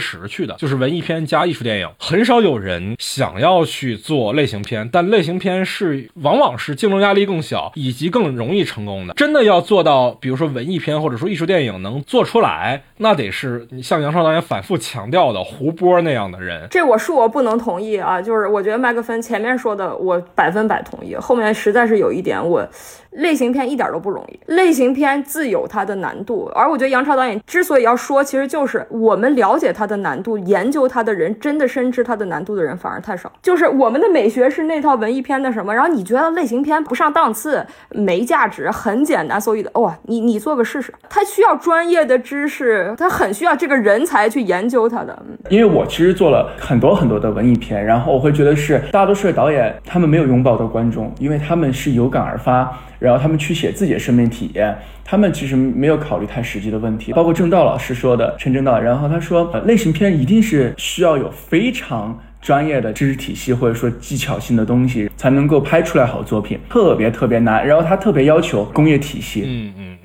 [0.00, 5.54] 十去的，就是文艺片加艺术电影，很少有人想要去做类型片，但类型片。
[5.66, 9.14] 是，是往往是竞争压力更小，以及更容易成功的。
[9.14, 16.66] 真的要做到，比如说文艺片或者说艺术电影能做出来，那得是像杨超导演反复强调的胡波那样的人。
[16.70, 22.66] 这我恕我不能同意啊，就是我觉得麦克芬前面说的我百分百同意，后面实在是有一点我。
[23.14, 26.50] 类型片一点都不容易，类型片自有它的难度。
[26.54, 33.30] 而我觉得杨超导演之所以要说，其实就是我们了解它的难度，研究它的人，真的深知它的难度的人反而太少。
[33.42, 40.92] 就是我们的美学是那套文艺片的什么，然后你觉得类型片不上档次，没价值，很简单，所以的哇，你你做个试试。
[41.08, 45.16] 它需要专业的知识，它很需要这个人才去研究它的。
[45.50, 52.76] 因为我其实做了很多很多的文艺片，然后我会觉得是大多数的导演他们没有拥抱到观众，因为他们是有感而发。
[53.04, 54.74] 然后他们去写自己的生命体验，
[55.04, 67.66] 他们其实没有考虑太实际的问题，包括郑道老师说的陈正道，然后他说，类型片一定是需要有非常专业的知识体系或者说技巧性的东西才能够拍出来好作品，特别特别难。
[67.66, 69.44] 然后他特别要求工业体系。
[69.46, 69.96] 嗯嗯。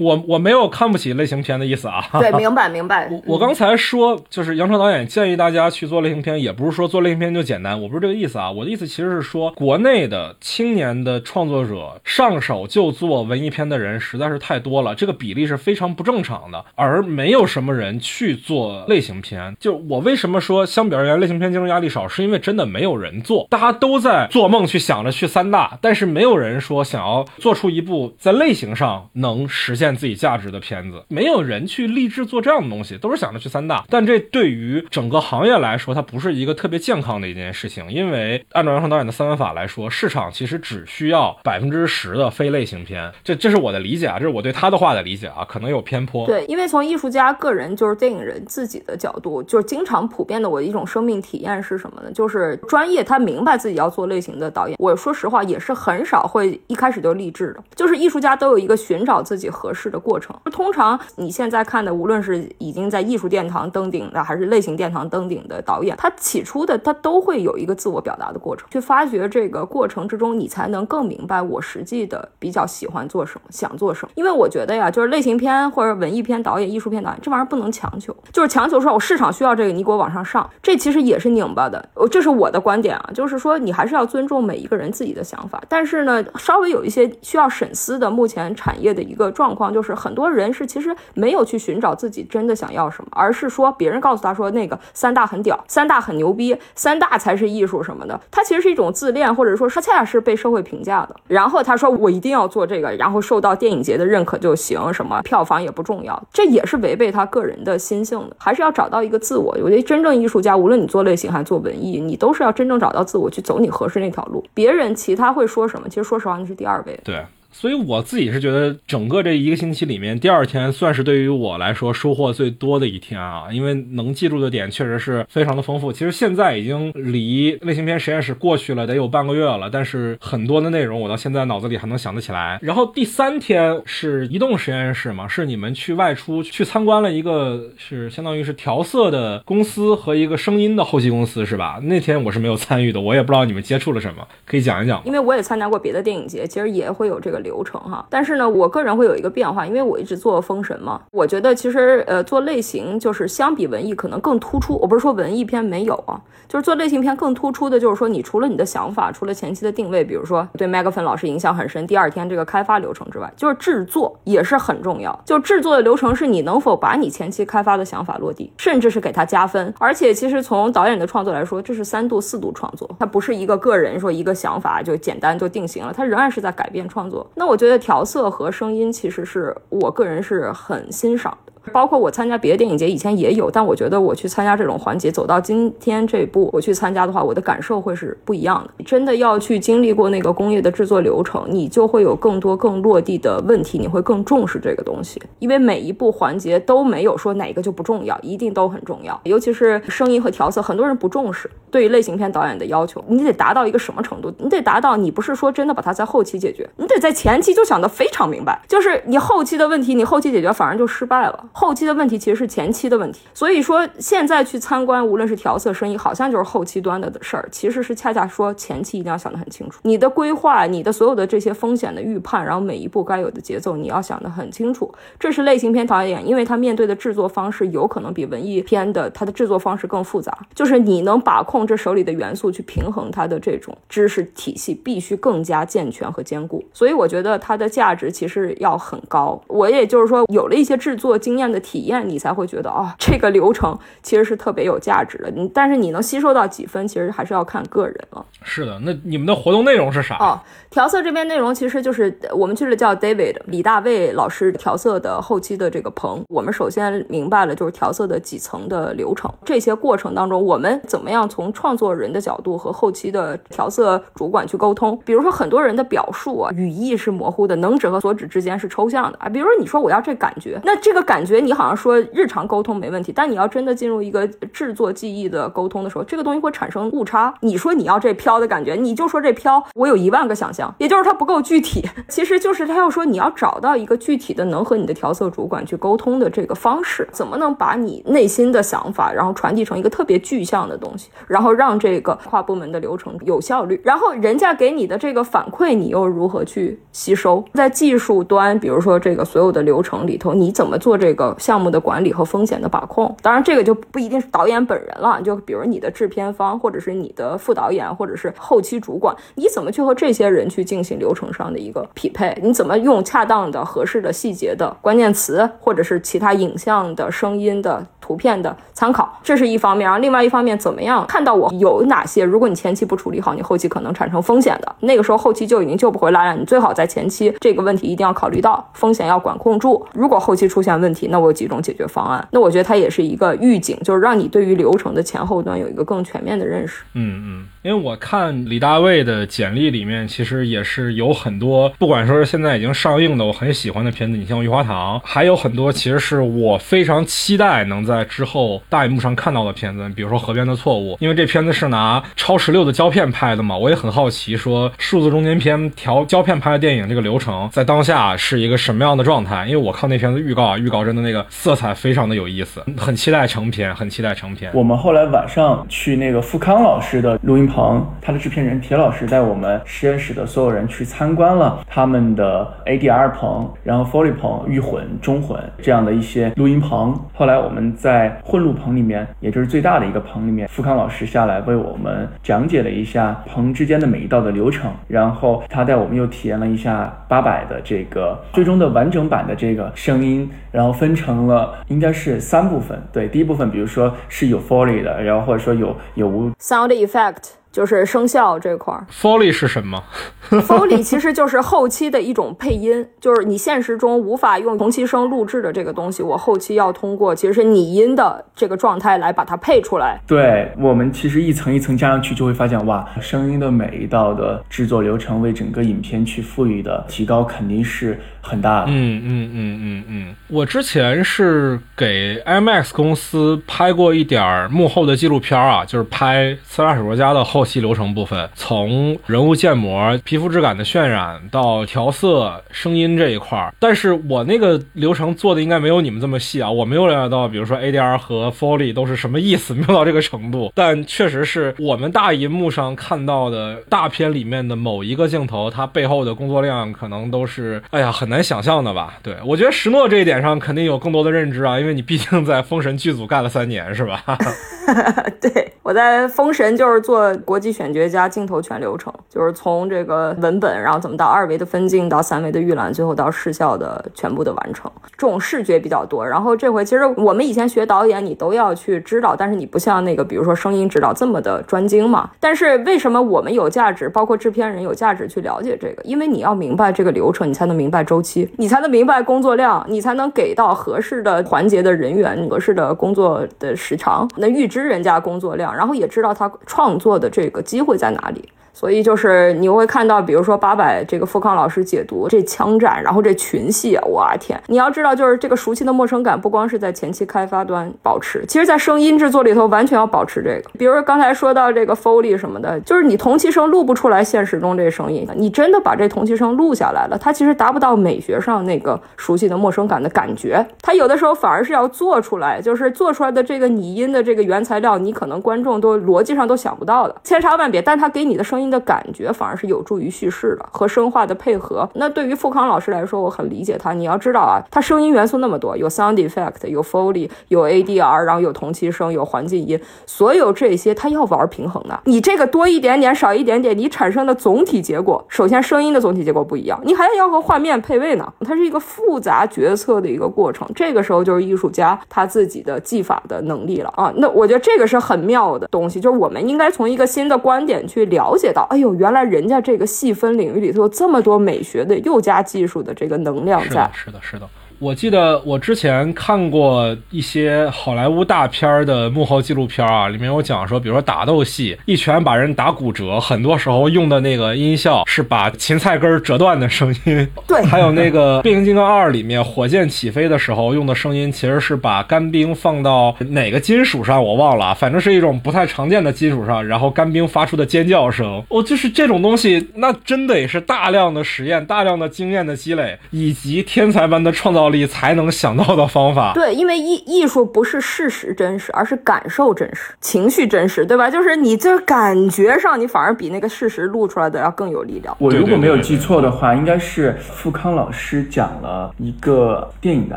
[0.00, 3.06] 我我没有看不起类型片的意思啊，对，明 白明白。
[3.10, 8.50] 我我刚才说就是杨超导演建议大家去做类型片，也不是说做类型片就简单，我不是这个意思啊。
[8.50, 19.54] 我的意思其实是说，国内的青年的创作者上手就做文艺片的人实在是太多了，这个比例是非常不正常的，而没有什么人去做类型片。
[19.60, 29.89] 就我为什么说相比而言类型片竞争压力少，是因为真的没有人做，大家都在做梦去想着去三大，但是没有人说想要做出一部在类型上能实现。
[29.94, 33.84] 自己价值的片子，没有人去立志做这样的东西，都是想着去三大。
[33.88, 37.90] 但这对于整个行业来说，它不是一个特别健康的一件事情。
[37.90, 43.10] 因为按照杨成导演的三分法来说，市场其实只需要百分之十的非类型片。
[43.24, 46.26] 这这是我的理解啊，这是我对他的话的理解啊，可能有偏颇。
[46.26, 52.10] 对，因为从艺术家个人就是电影人自己的角度，就是经常普遍的我的一种生命体验是什么呢？
[52.12, 54.76] 就是专业他明白自己要做类型的导演。
[54.78, 57.64] 我说实话，也是很少会一开始就励志的。
[57.74, 59.79] 就是艺术家都有一个寻找自己合适。
[59.88, 74.12] 的过程，通常你现在看的，无论是已经在艺术殿堂登顶的，还是类型殿堂登顶的导演，他起初的他都会有一个自我表达的过程，去发掘这个过程之中，你才能更明白我实际的比较喜欢做什么，想做什么。
[74.16, 81.88] 因为我觉得呀，就是类型片或者文艺片导演、艺术片导演这玩意儿不能强求，就是强求说我市场需要这个，你给我往上上，这其实也是拧巴的。
[82.10, 89.80] 这是我的观点啊，就是说你还是要尊重每一个人自己的想法，但是呢，稍微有一些需要审思的，目前产业的一个状况就。
[89.82, 98.20] 是很多人是其实没有去寻找自己真的想要什么，而是说别人告诉他说那个三大很屌，三大很牛逼，三大才是艺术什么的。
[98.30, 101.16] 他其实是一种自恋，或者说他恰恰是被社会评价的。
[101.26, 108.36] 然后他说我一定要做这个，然后受到电影节的认可就行，什么票房也不重要，这也是违背他个人的心性的。
[108.38, 109.56] 还是要找到一个自我。
[109.62, 114.44] 我觉得真正艺术家，无论你做类型还是做文艺，你都是要真正找到自我，去走你合适那条路。
[114.52, 117.00] 别人其他会说什么，其实说实话那是第二位。
[117.02, 117.24] 对。
[117.60, 125.92] 所以我自己是觉得，整个这一个星期里面，第二天算是对于我来说收获最多的一天啊，因为能记住的点确实是非常的丰富。
[125.92, 132.58] 其实现在已经离类型片实验室过去了得有半个月了，但是很多的内容我到现在脑子里还能想得起来。
[132.62, 141.78] 然后第三天是移动实验室嘛，是你们去外出去参观了一个是相当于是调色的公司和一个声音的后期公司是吧？
[141.82, 145.02] 那天我是没有参与的，我也不知道你们接触了什么，可以讲一讲。
[145.04, 147.38] 因为我也参加过别的电影节，其实也会有这个。
[147.40, 154.78] 流流程哈，但是呢，我个人会有一个变化，因为我一直做封神嘛，我觉得其实呃做类型就是相比文艺可能更突出。
[154.80, 156.14] 我不是说文艺片没有啊，
[156.46, 165.18] 就是做类型片更突出的，就是说你除了你的想法，除了前期的定位，比如说对麦克芬老师影响很深，第二天这个开发流程之外，就是制作也是很重要。
[165.24, 169.74] 就制作的流程是你能否把你前期开发的想法落地，甚至是给他加分。
[169.78, 177.26] 而且其实从导演的创作来说，这是三度四度创作，它不是一个个人说一个想法就简单就定型了，它仍然是在改变创作。
[177.34, 181.49] 那我觉得调色和声音其实是我个人是很欣赏的。
[181.72, 188.84] 包括我参加别的电影节以前也有，但我觉得我去参加这种环节，走到今天这一步，我去参加的话，我的感受会是不一样的。
[188.84, 199.20] 真的要去经历过那个工业的制作流程，你就会有更多更落地的问题，你会更重视这个东西，因为每一步环节都没有说哪个就不重要，一定都很重要。
[199.24, 201.50] 尤其是声音和调色，很多人不重视。
[201.70, 204.32] 对于类型片导演的要求，你得达到一个什么程度？
[204.38, 211.46] 你得达到，你不是说真的把它在后期解决，你得在前期就想得非常明白，就是你后期的问题，你后期解决反而就失败了。
[211.52, 224.92] 后期的问题其实是前期的问题，所以说现在去参观，无论是调色、声音，好像就是后期端的事儿，其实是恰恰说前期一定要想得很清楚，你的规划、你的所有的这些风险的预判，然后每一步该有的节奏，你要想得很清楚。
[225.18, 236.64] 这是类型片导演，因为他面对的制作方式有可能比文艺片的它的制作方式更复杂，就是你能把控这手里的元素去平衡它的这种知识体系，必须更加健全和坚固。
[236.72, 239.40] 所以我觉得它的价值其实要很高。
[239.46, 245.30] 我也就是说，有了一些制作经验的体验，你才会觉得哦，这个流程其实是特别有价值的。
[245.30, 248.26] 你但是你能吸收到几分，其实还是要看个人了。
[248.42, 250.16] 是的，那你们的活动内容是啥？
[250.16, 256.24] 哦，调色这边内容其实就是我们去了叫 David 李大卫老师调色的后期的这个棚。
[256.28, 264.98] 我们首先明白了就是调色的几层的流程，这些过程当中，我们怎么样从创作人的角度和后期的调色主管去沟通？
[265.04, 269.28] 比如说很多人的表述啊，语义是模糊的，能指和所指之间是抽象的啊。
[269.28, 277.32] 比如说你说我要这感觉，那这个感觉觉得你好像说日常沟通没问题，但你要真的进入一个制作技艺的沟通的时候，这个东西会产生误差。
[277.40, 281.88] 你说你要这飘的感觉，你就说这飘，我有一万个想象，也就是它不够具体。
[282.08, 297.44] 其实就是他要说你要找到一个具体的能和你的调色主管去沟通的这个方式，怎么能把你内心的想法，然后传递成一个特别具象的东西，然后让这个跨部门的流程有效率，然后人家给你的这个反馈，你又如何去吸收？
[297.54, 303.14] 在技术端，比如说这个所有的流程里头，你怎么做这个项目的管理和风险的把控？
[303.22, 312.36] 当然，这个就不一定是导演本人了，就比如你的制片方，或者是你的副导演，或者是后期主管，你怎么去和这些人去进行流程上的一个匹配？
[312.42, 317.84] 你怎么用恰当的、合适的、细节的关键词，或者是其他影像的、声音的？
[318.00, 319.84] 图片的参考，这是一方面。
[319.84, 322.24] 然后另外一方面，怎么样看到我有哪些？
[322.24, 326.36] 如果你前期不处理好，你后期可能产生风险的，那个时候后期就已经救不回来了。
[326.36, 329.86] 你最好在前期这个问题一定要考虑到，风险要管控住。
[329.92, 332.26] 如果后期出现问题，那我有几种解决方案。
[332.32, 336.82] 那我觉得它也是一个预警，就是让你对于流程的前后端有一个更全面的认识。
[336.94, 348.00] 嗯嗯，因为我看李大卫的简历里面，其实也是有很多，不管说是现在已经上映的我很喜欢的片子，你像《玉花堂》，还有很多其实是我非常期待能在。
[348.10, 359.44] 之后大荧幕上看到的片子，比如说《河边的错误》，因为这片子是拿超十六的胶片拍的嘛，我也很好奇，说数字中间片调胶片拍的电影这个流程，在当下是一个什么样的状态？
[359.46, 364.50] 因为我看那片子预告啊，预告真的那个色彩非常的有意思，很期待成片，很期待成片。
[364.54, 376.98] 我们后来晚上去那个富康老师的录音棚，他的制片人铁老师带我们实验室的所有人去参观了他们的 ADR 棚，然后 Foley 棚、预混、中混这样的一些录音棚。
[377.12, 392.80] 后来我们在混录棚里面，也就是最大的一个棚里面，富康老师下来为我们讲解了一下棚之间的每一道的流程，然后他带我们又体验了一下八百的这个最终的完整版的这个声音，然后分成了应该是三部分。
[392.92, 397.39] 对，第一部分比如说是有 Foley 的，然后或者说有有无 sound effect。
[397.52, 399.82] 就是声效这块儿，Foley 是什么？
[400.30, 410.00] Foley 其实就是后期的一种配音，就是你现实中无法用同期声录制的这个东西，我后期要通过其实是拟音的这个状态来把它配出来。
[410.06, 418.66] 对我们其实一层一层加上去，就会发现哇，声音的每一道的制作流程为整个影片去赋予的提高肯定是很大的。
[418.68, 427.39] 嗯嗯嗯嗯嗯，我之前是给 IMAX 公司拍过一点幕后的纪录片啊，就是拍《刺杀小说家》的后。
[427.40, 440.52] 后期流程部分，从人物建模、皮肤质感的渲染到调色、声音这一块儿，但是我那个流程做的应该没有你们这么细啊，我没有了解到，比如说 ADR 和 Foley 都是什么意思，没有到这个程度。
[440.54, 448.98] 但确实是我们大银幕上看到的大片里面的某一个镜头，它背后的工作量可能都是，哎呀，很难想象的吧？
[449.02, 454.04] 对我觉得石诺这一点上肯定有更多的认知啊，因为你毕竟在封神剧组干了三年，是吧？
[455.22, 464.68] 对，我在封神就是做国际选角加镜头全流程，就是从这个文本，然后怎么到二维的分镜，到三维的预览，最后到视效的全部的完成，
[464.98, 466.04] 这种视觉比较多。
[466.04, 472.10] 然后这回其实我们以前学导演，你都要去知道，但是你不像那个，比如说声音指导这么的专精嘛。
[472.18, 475.82] 但是为什么我们有价值，包括制片人有价值去了解这个？
[475.84, 488.26] 因为你要明白这个流程，你才能明白周期，你才能明白工作量，你才能给到合适的环节的人员，合适的工作的时长，那预知人家工作量，然后也知道他创作的这这个机会在哪里。
[488.60, 494.38] 所以就是你会看到，比如说八百这个富康老师解读这枪战，然后这群戏，我天！
[494.48, 500.50] 你要知道，就是这个熟悉的陌生感，不光是在前期开发端保持，其实在声音制作里头完全要保持这个。
[500.58, 510.46] 比如说刚才说到这个 Foley 什么的，就是你同期声录不出来现实中这声音，你真的把这同期声录下来了，它其实达不到美学上那个熟悉的陌生感的感觉。
[510.60, 518.49] 它有的时候反而是要做出来，就是做出来的这个拟音的这个原材料，你可能观众都逻辑上都想不到的，千差万别，但它给你的声音。
[518.50, 521.68] 的感觉反而是有助于叙事的和声化的配合。
[521.74, 523.72] 那对于富康老师来说，我很理解他。
[523.72, 531.80] 你要知道啊，他声音元素那么多，有 sound effect，有 foley，有 ADR，然后有同期声，有环境音，所有这些他要玩平衡的。
[531.84, 538.12] 你这个多一点点，少一点点，你产生的总体结果，首先声音的总体结果不一样，你还要和画面配位呢。
[538.20, 540.48] 它是一个复杂决策的一个过程。
[540.54, 543.92] 这个时候就是艺术家他自己的技法的能力了啊。
[543.96, 548.42] 那我觉得这个是很妙的东西，就是我们应该从一个新的观点去了解到。
[548.50, 554.28] 哎呦，原来人家这个细分领域里头有这么多美学的又加技术的这个能量在，是的，是的。
[554.60, 567.08] 我记得我之前看过一些好莱坞大片的幕后纪录片啊，里面有讲说，比如说打斗戏，一拳把人打骨折，很多时候用的那个音效是把芹菜根折断的声音。
[567.26, 578.22] 对，还有那个《变形金刚二》里面火箭起飞的时候用的声音，其实是把干冰放到哪个金属上我忘了，反正是一种不太常见的金属上，然后干冰发出的尖叫声。
[578.28, 584.49] 哦，就是这种东西，那真得是大量的实验、大量的经验的积累，以及天才般的创造。
[584.50, 590.90] 力才能想到的方法，对，因为艺艺术不是事实真实，而是感受真实、情绪真实，对吧？
[590.90, 594.94] 就是你这感觉上，你反而比那个事实录出来的要更有力量。
[594.98, 599.96] 我如果没有记错的话，应该是富康老师讲了一个电影的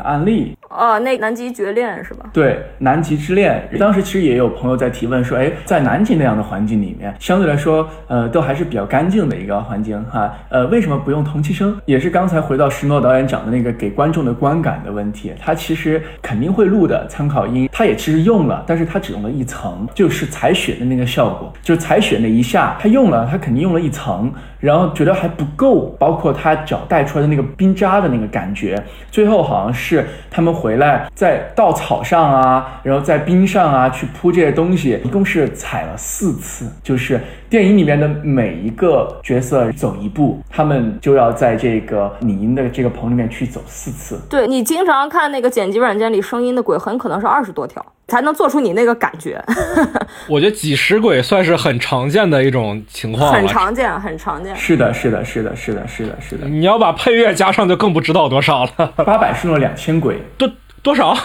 [0.00, 0.56] 案例。
[0.70, 2.26] 哦，那南极绝恋是吧？
[2.32, 3.68] 对，南极之恋。
[3.78, 10.34] 当时其实也有朋友在提问说，哎，在南极那样的环境里面，相对来说，呃，都还是比较干净的一个环境哈。
[10.48, 11.76] 呃，为什么不用同期声？
[11.84, 15.32] 也是刚才回到石诺导演讲的那个给观众的观感的问题。
[15.40, 24.30] 他其实肯定会录的参考音，他也其实用了，但是他只用了一层，就是采血的那个效果，就是采血那一下，他用了，他肯定用了一层。
[24.64, 44.18] 然后觉得还不够，包括他脚带出来的那个冰渣的那个感觉，最后好像是他们回来在稻草上啊，然后在冰上啊去铺这些东西，一共是踩了四次，就是电影里面的每一个角色走一步，他们就要在这个拟音的这个棚里面去走四次。
[44.30, 47.84] 对你经常看那个剪辑软件里声音的轨，很可能是二十多条。
[48.06, 49.42] 才能做出你那个感觉。
[50.28, 54.54] 我觉得几十轨算是很常见的一种情况很常见，很常见。
[54.56, 56.46] 是的，是的，是的，是的，是的，是的。
[56.46, 58.92] 你要把配乐加上，就更不知道多少了。
[58.96, 60.50] 八百是用了两千轨，多
[60.82, 61.16] 多少？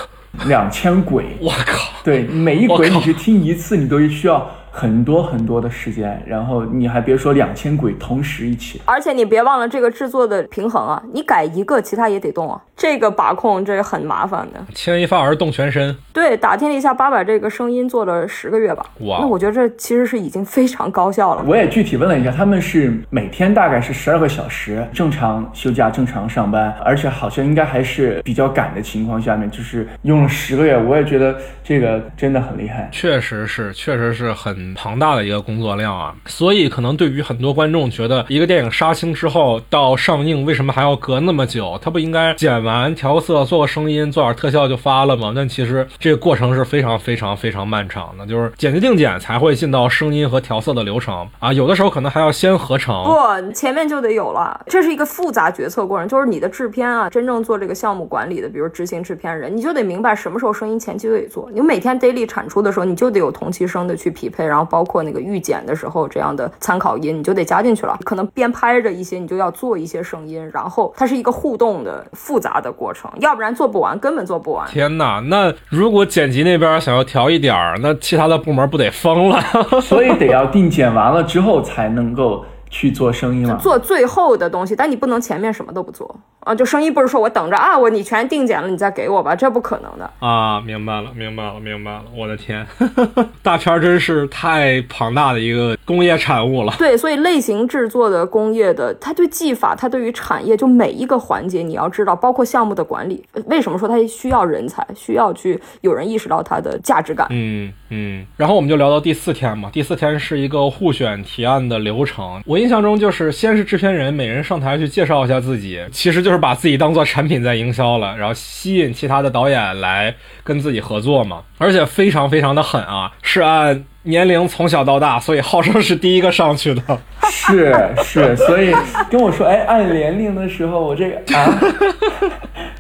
[0.46, 1.26] 两千轨。
[1.42, 1.92] 我靠！
[2.04, 4.50] 对，每一轨你去听一次，你都需要。
[4.80, 15.94] 很多很多的时间，然后你还别说两千轨同时一起，而且你别忘了这个制作的平衡啊，你改一个，其他也得动啊，这个把控这个很麻烦的，牵一发而动全身。
[16.14, 21.44] 对，打听了一下，八百这个声音做了十个月吧，哇，那我觉得这其实是已经非常高效了。
[21.46, 35.40] 我也具体问了一下，他们是每天大概是十二个小时，正常休假，正常上班，而且好像应该还是比较赶的情况下面，就是用了十个月，我也觉得这个真的很厉害，确实是，确实是很庞大的一个。
[35.50, 41.80] 工作量啊，所以可能对于很多观众觉得，一个电影杀青之后到上映，为什么还要隔那么久？
[41.82, 45.32] 它不应该剪完调色、做个声音、做点特效就发了吗？
[45.36, 51.54] 但其实这个过程是非常非常非常漫长的，就是剪辑定剪才会进到声音和调色的流程啊。
[51.54, 54.60] 有的时候可能还要先合成，不，前面就得有了。
[54.68, 61.50] 这是一个复杂决策过程，就是你的制片啊，真正做这个项目管理的，比如执行制片人，你就得明白什么时候声音前期就得做。
[61.54, 65.20] 你每天 daily 产出的时候，你就得有同期声的去匹配，然后包括那个。
[65.20, 67.96] 预剪的时候，这样的参考音你就得加进去了。
[68.06, 74.66] 可能边拍着一些，你就要做一些声音，然后它是一个互动的复杂的过程，要不然做不完，根本做不完。
[74.70, 79.40] 天哪，那如果剪辑那边想要调一点儿，那其他的部门不得疯了？
[79.84, 82.46] 所以得要定剪完了之后才能够。
[82.70, 86.54] 去做生意了，做最后的东西，但你不能前面什么都不做啊！
[86.54, 90.62] 就生意不是说我等着啊，我你全定检了你再给我吧，这不可能的啊！
[90.62, 92.04] 明白了，明白了，明白了！
[92.16, 92.66] 我的天，
[93.42, 96.74] 大片真是太庞大的一个工业产物了。
[96.78, 107.28] 对，所以类型制作的工业的，它对技法，它对于产业，就每一个环节你要知道，包括项目的管理，为什么说它需要人才，需要去有人意识到它的价值感？
[107.32, 108.26] 嗯嗯。
[108.38, 112.42] 然后我们就聊到第四天嘛，第四天是一个互选提案的流程。
[112.46, 126.82] 我印象中就是先是制片人每人上台去介绍一下自己，其实就是把自己当做产品在营销了，然后吸引其他的导演来跟自己合作嘛，而且非常非常的狠啊，是按年龄从小到大，所以号称是第一个上去的，
[127.30, 128.74] 是是，所以
[129.12, 131.60] 跟我说，哎，按年龄的时候，我这个啊。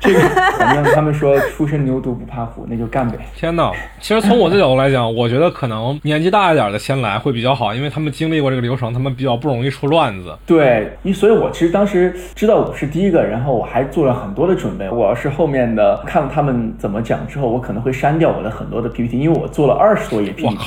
[0.02, 0.20] 这个
[0.58, 3.18] 反正他们说初生牛犊不怕虎，那就干呗。
[3.36, 3.70] 天哪！
[4.00, 10.34] 其实从我的角度来讲，我觉得可能年纪大一点的先来会比较好，因为他们经历过这个流程，他们比较不容易出乱子。
[10.46, 14.90] 对，你所以，我其实当时知道我是第一个，然后我还做了很多的准备。
[14.90, 20.58] 我要是后面的看了他们怎么讲之后，我可能会删掉我的很多的 PPT，因为我做了二十多页 PPT。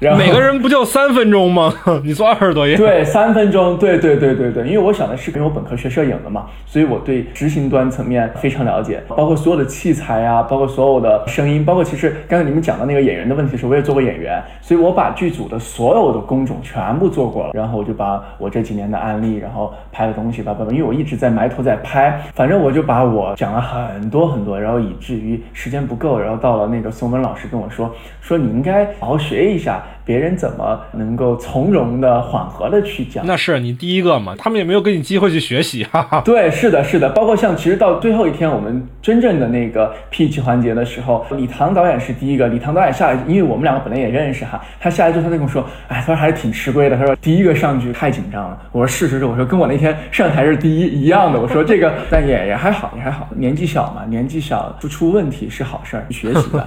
[0.00, 1.74] 每个人不就三分钟吗？
[2.04, 2.76] 你做二十多页？
[2.76, 3.76] 对，三分钟。
[3.78, 29.82] 对对对对对，因为我想的是，因为我本科学摄影的嘛，所以我对执行端层面非常了解，包括所有的器材啊，包括所有的声音，包括其实刚才你们讲到那个演员的问题的时候，我也做过演员，所以我把剧组的所有的工种全部做过了，然后我就把我这几年的案例，然后拍的东西，叭叭叭，因为我一直在埋头在拍，反正我就把我讲了很多很多，然后以至于时间不够，然后到了那个宋文老师跟我说，说你应该好好学一下。
[30.04, 33.24] 别人怎么能够从容的、缓和的去讲？
[33.26, 35.84] 那是你第一个嘛，他们也没有给你机会去学习。
[35.84, 36.22] 哈哈。
[36.24, 37.08] 对，是的，是的。
[37.10, 42.48] 包括像其实到最后一天，我们真正的那个 pitch 环节的时候，李唐导演是第一个。
[42.48, 46.96] 李唐导演下来，因为我们两个本来也认识哈，他下来之后他就跟我说，哎，他说还是挺吃亏的。
[46.96, 48.58] 他说第一个上去太紧张了。
[48.72, 51.38] 我说是是是，我说跟我那天上台是第一一样的。
[51.38, 56.66] 我说这个，但也也还好，也还好，年纪小嘛，年纪小不出问题是好事儿，学习的。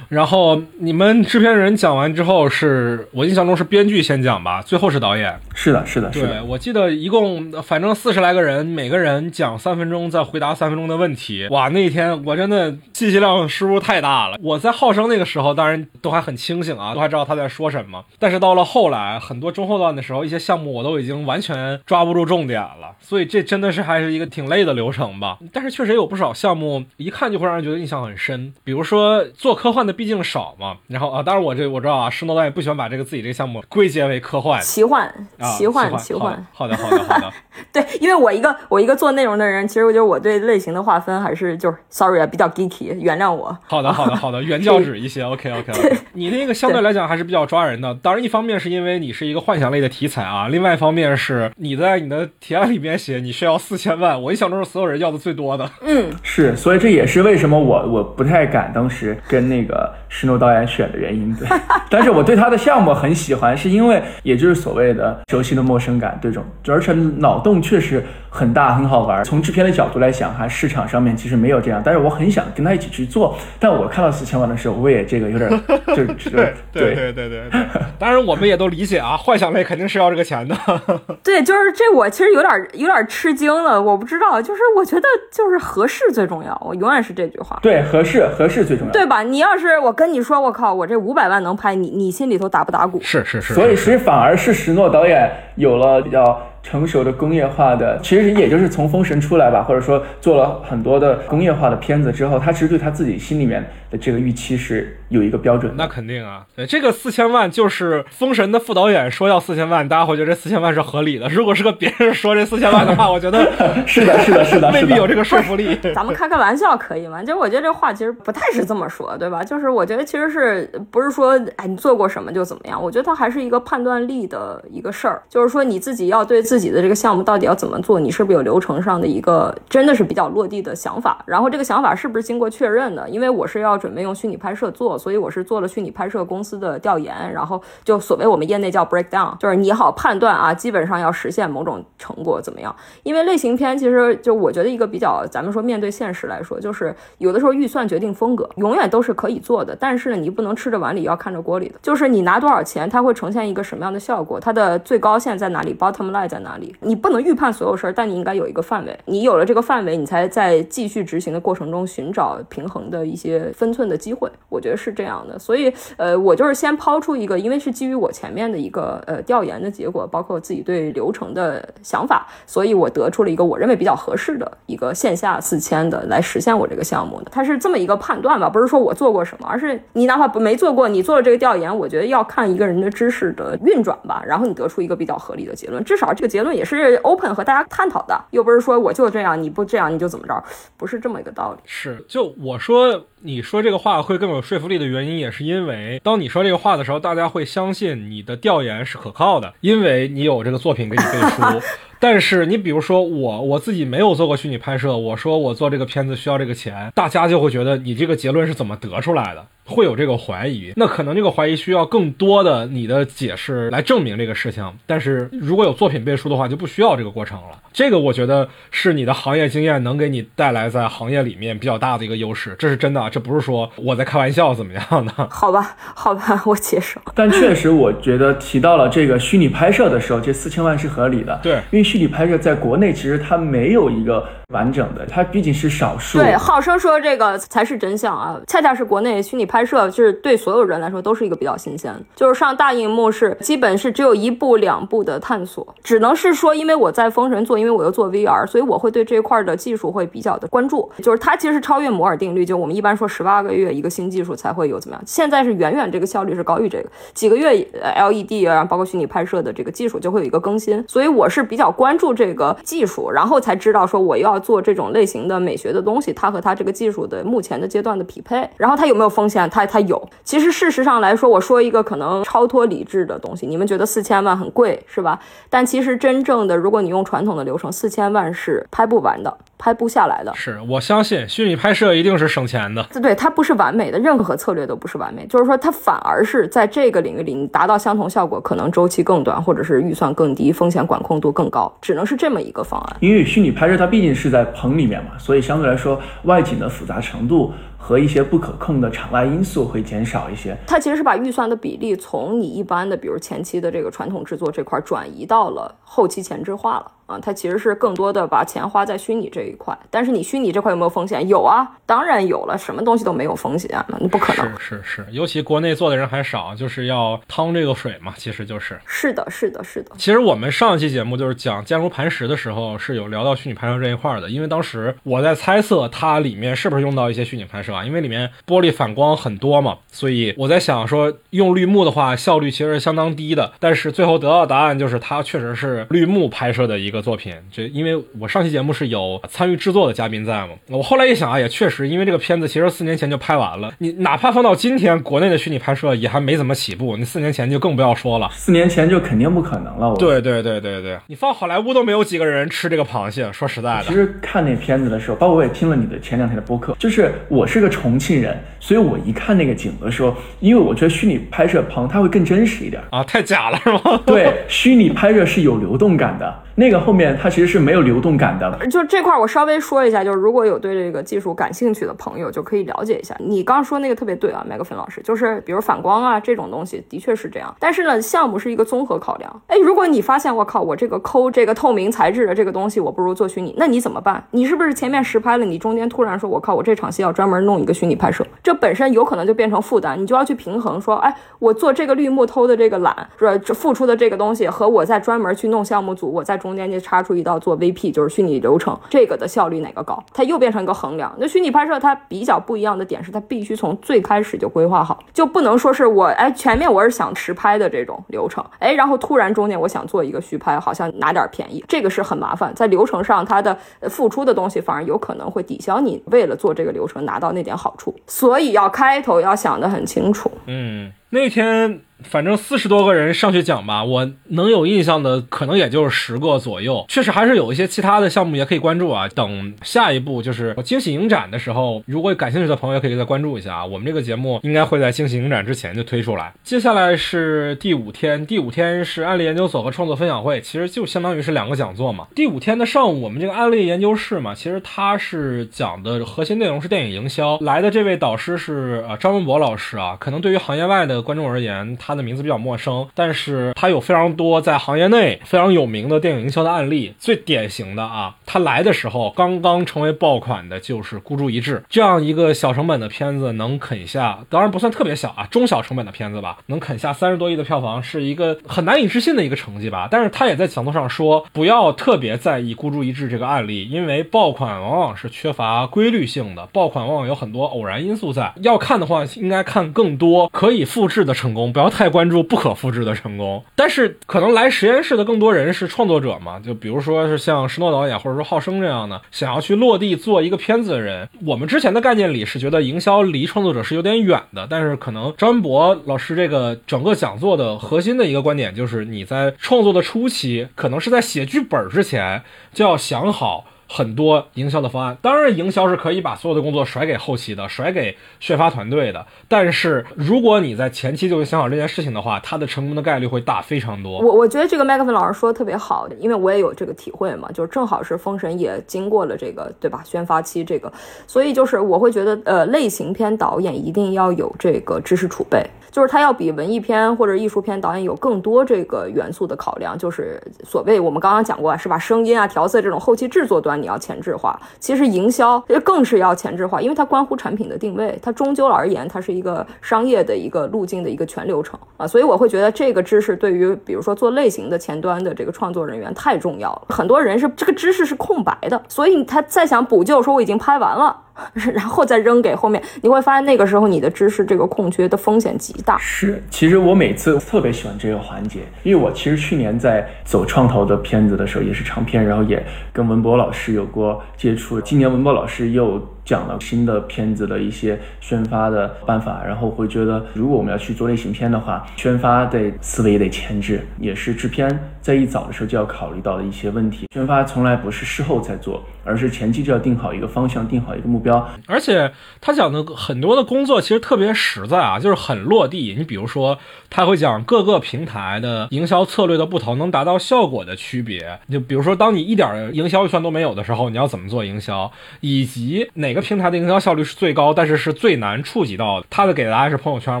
[0.08, 5.38] 然后你们制片人讲完之后，是我印象中是编剧先讲吧，最后是导演。
[5.54, 11.46] 是的，是的，对，我记得一共反正四十来个人，每个人讲三分钟，再回答三分钟的问题。
[11.50, 14.36] 哇，那一天我真的信息量输入太大了。
[14.42, 18.04] 我在浩生那个时候，当然都还很清醒啊，都还知道他在说什么。
[18.18, 22.96] 但是到了后来，很多中后段的时候，一些项目我都已经完全抓不住重点了。
[23.00, 25.38] 所以这真的是还是一个挺累的流程吧。
[25.52, 29.90] 但是确实有不少项目一看就会让人觉得印象很深，比如说做科幻的。
[30.00, 35.12] 毕竟少嘛，然后啊，当然我这我知道啊，施诺导演不喜欢把这个自己这个项目归结为科幻、奇幻、
[35.56, 36.46] 奇幻、奇幻。
[36.52, 37.32] 好的，好的，好的。
[37.72, 43.56] 对，因为我一个我一个做内容的人，其实我觉得我对类型的划分还是就是，sorry 啊，比较 geeky，原谅我。
[43.66, 45.72] 好的，好的，好的，原教旨一些， OK，OK。
[46.12, 47.94] 你那个相对来讲还是比较抓人的。
[47.96, 55.70] 当然，一方面是因为你是一个幻想类的题材啊，另外一方面是你在你的提案里面写你需要四千万，我印象中是所有人要的最多的。
[55.82, 59.90] 嗯， 是，所以这也是为什么我我不太敢当时跟那个。
[60.12, 61.46] 施诺导演选的原因对，
[61.90, 69.22] 但是我对他的项目很喜欢，是因为也就是所谓的熟悉的陌生感这种，而且脑洞确实很大，很好玩。
[69.22, 73.36] 从制片的角度来讲，哈，市场上面其实没有这样，但是我很想跟他一起去做。
[73.58, 75.48] 但我看到四千万的时候，我也这个有点
[75.94, 77.50] 就对对对对对。
[77.98, 80.56] 当然我们也都理解啊，幻想类肯定是要这个钱的。
[81.22, 87.58] 对，就是这我其实有点有点吃惊了，我不知道，就是我觉得就是合适最重要，我永远是这句话。
[87.62, 89.22] 对，合适合适最重要，对吧？
[89.22, 89.94] 你要是我。
[90.00, 92.98] 跟你说，我靠，我这五百万能拍你，你心里头打不打鼓？
[93.02, 93.52] 是是是。
[93.52, 96.40] 所以其实反而是石诺导演有了比较。
[96.62, 105.72] 成熟的工业化的，其实也就是从封神出来吧，或者说做了很多的工业化的片子之后，他其实对他自己心里面的这个预期是有一个标准。
[105.76, 111.28] 那肯定啊，对这个四千万就是封神的副导演说要四千万，大家会觉得这四千万是合理的。
[111.28, 113.50] 如果是个别人说这四千万的话，我觉得
[113.86, 115.78] 是的，是的， 是的，未必有这个说服力。
[115.94, 117.22] 咱们开开玩笑可以吗？
[117.22, 119.42] 就我觉得这话其实不太是这么说，对吧？
[119.42, 122.80] 就是我觉得其实是不是说哎你做过什么就怎么样？
[122.82, 127.22] 我觉得它还是一个判断力的一个事儿，就是说你自己要对自己的这个项目。
[127.22, 128.00] 到底要怎么做？
[128.00, 131.22] 你是不是有流程上的一个真的是比较落地的想法？
[131.24, 133.08] 然后这个想法是不是经过确认的？
[133.08, 142.74] 因为我是要准备用虚拟拍摄做，所以我是做了虚拟拍摄公司的调研，然后就所谓我们业内叫 breakdown，就是你好判断啊，基本上要实现某种成果怎么样？
[143.04, 156.74] 因为类型片其实就我觉得一个比较，咱们说面对现实来说，就是有的时候预算决定风格，永远都是可以做的，但是呢，你不能吃着碗里要看着锅里的，就是你拿多少钱，它会呈现一个什么样的效果，它的最高线在哪里，bottom line 在哪里。
[156.80, 158.98] 你不能预判所有事儿，但你应该有一个范围。
[159.06, 164.30] 你有了这个范围，你才在继续执行的过程中寻找平衡的一些分寸的机会。
[164.48, 165.38] 我觉得是这样的。
[165.38, 177.30] 所以，呃，我就是先抛出一个，因为是基于我前面的一个呃调研的结果，包括自己对流程的想法，所以我得出了一个我认为比较合适的一个线下四千的来实现我这个项目的。
[177.30, 190.42] 它是这么一个判断吧，不是说我做过什么，而是你哪怕不没做过，你做了这个调研，我觉得要看一个人的知识的运转吧，然后你得出一个比较合理的结论，至少这个结论也是 open 和大家探讨的，又不是说我就这样，你不这样你就怎么着，
[190.76, 191.58] 不是这么一个道理。
[191.66, 201.42] 是，就我说你说这个话会更有说服力的原因，也是因为当你说这个话的时候，大家会相信你的调研是可靠的，因为你有这个作品给你背书。
[202.02, 209.46] 但是你比如说我我自己没有做过虚拟拍摄，我说我做这个片子需要这个钱，大家就会觉得你这个结论是怎么得出来的？
[209.70, 214.70] 会有这个怀疑，那可能这个怀疑需要更多的你的解释来证明这个事情。
[214.84, 217.58] 但是如果有作品背书的话，就不需要这个过程了。
[217.72, 225.12] 这个我觉得是你的行业经验能给你带来在行业里面比较大的一个优势，这是真的，这不是说我在开玩笑怎么样的？
[225.30, 227.00] 好吧，好吧，我接受。
[227.14, 231.38] 但确实，我觉得提到了这个虚拟拍摄的时候，这四千万是合理的。
[231.42, 236.18] 对，因为虚拟拍摄在国内其实它没有一个完整的，它毕竟是少数。
[236.18, 247.60] 对，号称说这个才是真相啊，恰恰是国内虚拟拍拍摄就是对所有人来说都是一个比较新鲜的，就是上大荧幕是基本是只有一步两步的探索，只能是说因为我在封神做。
[247.60, 250.90] 因为我又做 VR，所以我会对这一块的技术会比较的关注。
[251.02, 260.82] 就是它其实是超越摩尔定律，就我们一般说十八个月一个新技术才会有怎么样，现在是远远这个效率是高于这个几个月 LED 啊，包括虚拟拍摄的这个技术就会有一个更新。
[260.88, 269.49] 所以我是比较关注这个技术，然后才知道说我要做这种类型的美学的东西，它和它这个技术的目前的阶段的匹配，然后它有没有风险？
[269.50, 270.08] 它它有。
[270.24, 275.18] 其实事实上来说，我说一个可能超脱理智的东西，你们觉得四千万很贵是吧？
[275.50, 280.32] 但其实真正的，如果你用传统的流程，四千万是拍不完的，拍不下来的。
[280.34, 282.82] 是我相信虚拟拍摄一定是省钱的。
[283.02, 285.26] 对，它不是完美的，任何策略都不是完美。
[285.26, 292.96] 就是说，它反而是在这个领域里，你达到相同效果，可能周期更短，或者是预算更低，风险管控度更高，只能是这么一个方案。
[293.00, 297.52] 因为虚拟拍摄它毕竟是在棚里面嘛，所以相对来说外景的复杂程度。
[297.80, 300.56] 和一些不可控的场外因素会减少一些。
[300.66, 307.18] 它其实是把预算的比例从你一般的，比如前期的这个传统制作这块转移到了后期前置化了啊。
[307.20, 309.76] 它其实是更多的把钱花在虚拟这一块。
[309.90, 311.26] 但是你虚拟这块有没有风险？
[311.26, 312.56] 有啊，当然有了。
[312.56, 314.46] 什么东西都没有风险那不可能。
[314.58, 318.14] 是是是，尤其国内做的人还少，就是要趟这个水嘛。
[318.16, 318.78] 其实就是。
[318.86, 319.90] 是的，是的，是的。
[319.98, 324.30] 其实我们上一期节目就是讲坚如磐石的时候，是有聊到虚拟拍摄这一块的。
[324.30, 327.74] 因为当时我在猜测它里面是不是用到一些虚拟拍摄。
[327.74, 327.84] 啊？
[327.84, 333.52] 因为里面玻璃反光很多嘛，所以我在想说用绿幕的话，效率其实是相当低的。
[333.58, 337.32] 但是最后得到的答案就是它确实是绿幕拍摄的一个作品。
[337.52, 348.28] 这因为我上期节目是有参与制作的嘉宾在嘛，我后来一想啊，也确实，因为这个片子其实四年前就拍完了，你哪怕放到今天，国内的虚拟拍摄也还没怎么起步，你四年前就更不要说了。
[348.32, 349.94] 四年前就肯定不可能了。
[349.94, 353.30] 对对对对对，你放好莱坞都没有几个人吃这个螃蟹。
[353.32, 357.60] 说实在的，其实看那片子的时候，包括我也听了你的前两天的播客，就是我是。
[357.60, 364.00] 是个重庆人，所以我一看那个景的时候，因为我觉得虚拟拍摄棚它会更真实一点啊，太假了是吗？
[364.06, 366.42] 对，虚拟拍摄是有流动感的。
[366.60, 373.16] 那个后面它其实是没有流动感的，就这块我稍微说一下，就是如果有对这个技术感兴趣的朋友，就可以了解一下。
[373.18, 377.56] 你刚说那个特别对啊，麦克芬老师，就是比如反光啊这种东西，的确是这样。
[377.58, 379.42] 但是呢，项目是一个综合考量。
[379.46, 384.22] 哎，如果你发现我靠，我这个抠这个透明材质的这个东西，我不如做虚拟，那你怎么办？
[384.30, 396.49] 你是不是前面实拍了，你中间突然说我靠，我这场戏要专门弄一个虚拟拍摄，这本身有可能就变成负担，你就要去平衡说，哎，我做这个绿幕偷的这个懒，是吧付出的这个东西和我在专门去弄项目组，我在中。
[396.50, 400.02] 中间就插出一道做 VP，就是虚拟流程，这个的效率哪个高？
[400.12, 401.14] 它又变成一个衡量。
[401.16, 412.52] 那虚拟拍摄它比较不一样的点是，它必须从最开始就规划好，就不能说是我哎前面我是想实拍的这种流程，哎，然后突然中间我想做一个虚拍，好像拿点便宜，这个是很麻烦。
[412.52, 413.56] 在流程上，它的
[413.88, 420.28] 付出的东西反而有可能会抵消你为了做这个流程拿到那点好处，所以要开头要想得很清楚。
[420.46, 421.80] 嗯，那天。
[422.02, 426.82] 反正四十多个人上去讲吧，我能有印象的可能也就是十个左右。
[426.88, 429.06] 确实还是有一些其他的项目也可以关注啊。
[429.08, 433.66] 等下一步就是惊喜影展的时候，如果感兴趣的朋友也可以再关注一下啊。
[433.66, 436.32] 我们这个节目应该会在惊喜影展之前就推出来。
[436.42, 442.06] 接下来是第五天，第五天是案例研究所和创作分享会，其实就相当于是两个讲座嘛。
[442.14, 447.36] 第五天的上午，我们这个案例研究室嘛，其实它是讲的核心内容是电影营销。
[447.42, 456.94] 来的这位导师是呃张文博老师啊，可能对于行业外的观众而言，他的名字比较陌生，但是他有非常多在行业内非常有名的电影营销的案例。
[456.98, 469.88] 最典型的啊，他来的时候刚刚成为爆款的就是《孤注一掷》这样一个小成本的片子，能啃下，当然不算特别小啊，中小成本的片子吧，能啃下三十多亿的票房，是一个很难以置信的一个成绩吧。
[469.90, 478.32] 但是他也在讲座上说，不要特别在意《孤注一掷》这个案例，因为爆款往往是缺乏规律性的，爆款往往有很多偶然因素在。
[478.42, 483.42] 要看的话，应该看更多可以复制的成功，不要太关注不可复制的成功。
[483.54, 491.08] 但是可能来实验室的更多人是创作者嘛，就比如说是像施诺导演或者说浩生这样的，想要去落地做一个片子的人。
[491.24, 502.22] 我们之前的概念里是觉得营销离创作者是有点远的，但是可能张文博老师这个整个讲座的核心的一个观点就是你在创作的初期，可能是在写剧本之前
[502.52, 503.46] 就要想好。
[503.72, 509.06] 很多营销的方案，当然营销是可以把所有的工作甩给后期的，甩给宣发团队的。
[509.28, 514.00] 但是如果你在前期就想好这件事情的话，它的成功的概率会大非常多。
[514.00, 520.72] 我我觉得这个麦克芬老师说的特别好，因为我也有这个体会嘛，就是正好是封神也经过了这个对吧宣发期这个，
[521.06, 525.46] 所以就是我会觉得呃类型片导演一定要有这个知识储备。
[525.70, 531.78] 就是他要比文艺片或者艺术片导演有更多这个元素的考量，就是所谓我们刚刚讲过是吧？
[531.78, 541.86] 声音啊、调色这种后期制作端你要前置化，其实营销更是要前置化，因为它关乎产品的定位，它终究而言它是一个商业的一个路径的一个全流程啊。
[541.86, 546.62] 所以我会觉得这个知识对于比如说做类型的前端的这个创作人员太重要了。
[546.68, 550.96] 很多人是这个知识是空白的，所以他再想补救说我已经拍完了。
[551.32, 555.78] 然后再扔给后面，你会发现那个时候你的知识这个空缺的风险极大。
[555.78, 564.60] 是，其实我每次特别喜欢这个环节，因为我其实去年在走创投的片子的时候也是长片，然后也跟文博老师有过接触。
[564.60, 565.80] 今年文博老师又。
[566.04, 574.48] 讲了新的片子的一些宣发的办法，然后会觉得，如果我们要去做类型片的话，宣发的思维得前置，也是制片
[574.80, 576.86] 在一早的时候就要考虑到的一些问题。
[576.92, 581.28] 宣发从来不是事后再做，而是前期就要定好一个方向，定好一个目标。
[581.46, 585.76] 而且他讲的很多的工作其实特别实在啊，就是很落地。
[585.78, 586.36] 你比如说，
[586.68, 591.20] 他会讲各个平台的营销策略的不同，能达到效果的区别。
[591.30, 595.99] 就比如说，当你一点营销预算都没有的时候，你要怎么做营销，以及哪个。
[596.00, 598.86] 平台的营销效率是最高，但是是最难触及到的。
[598.90, 600.00] 他的给的答案是朋友圈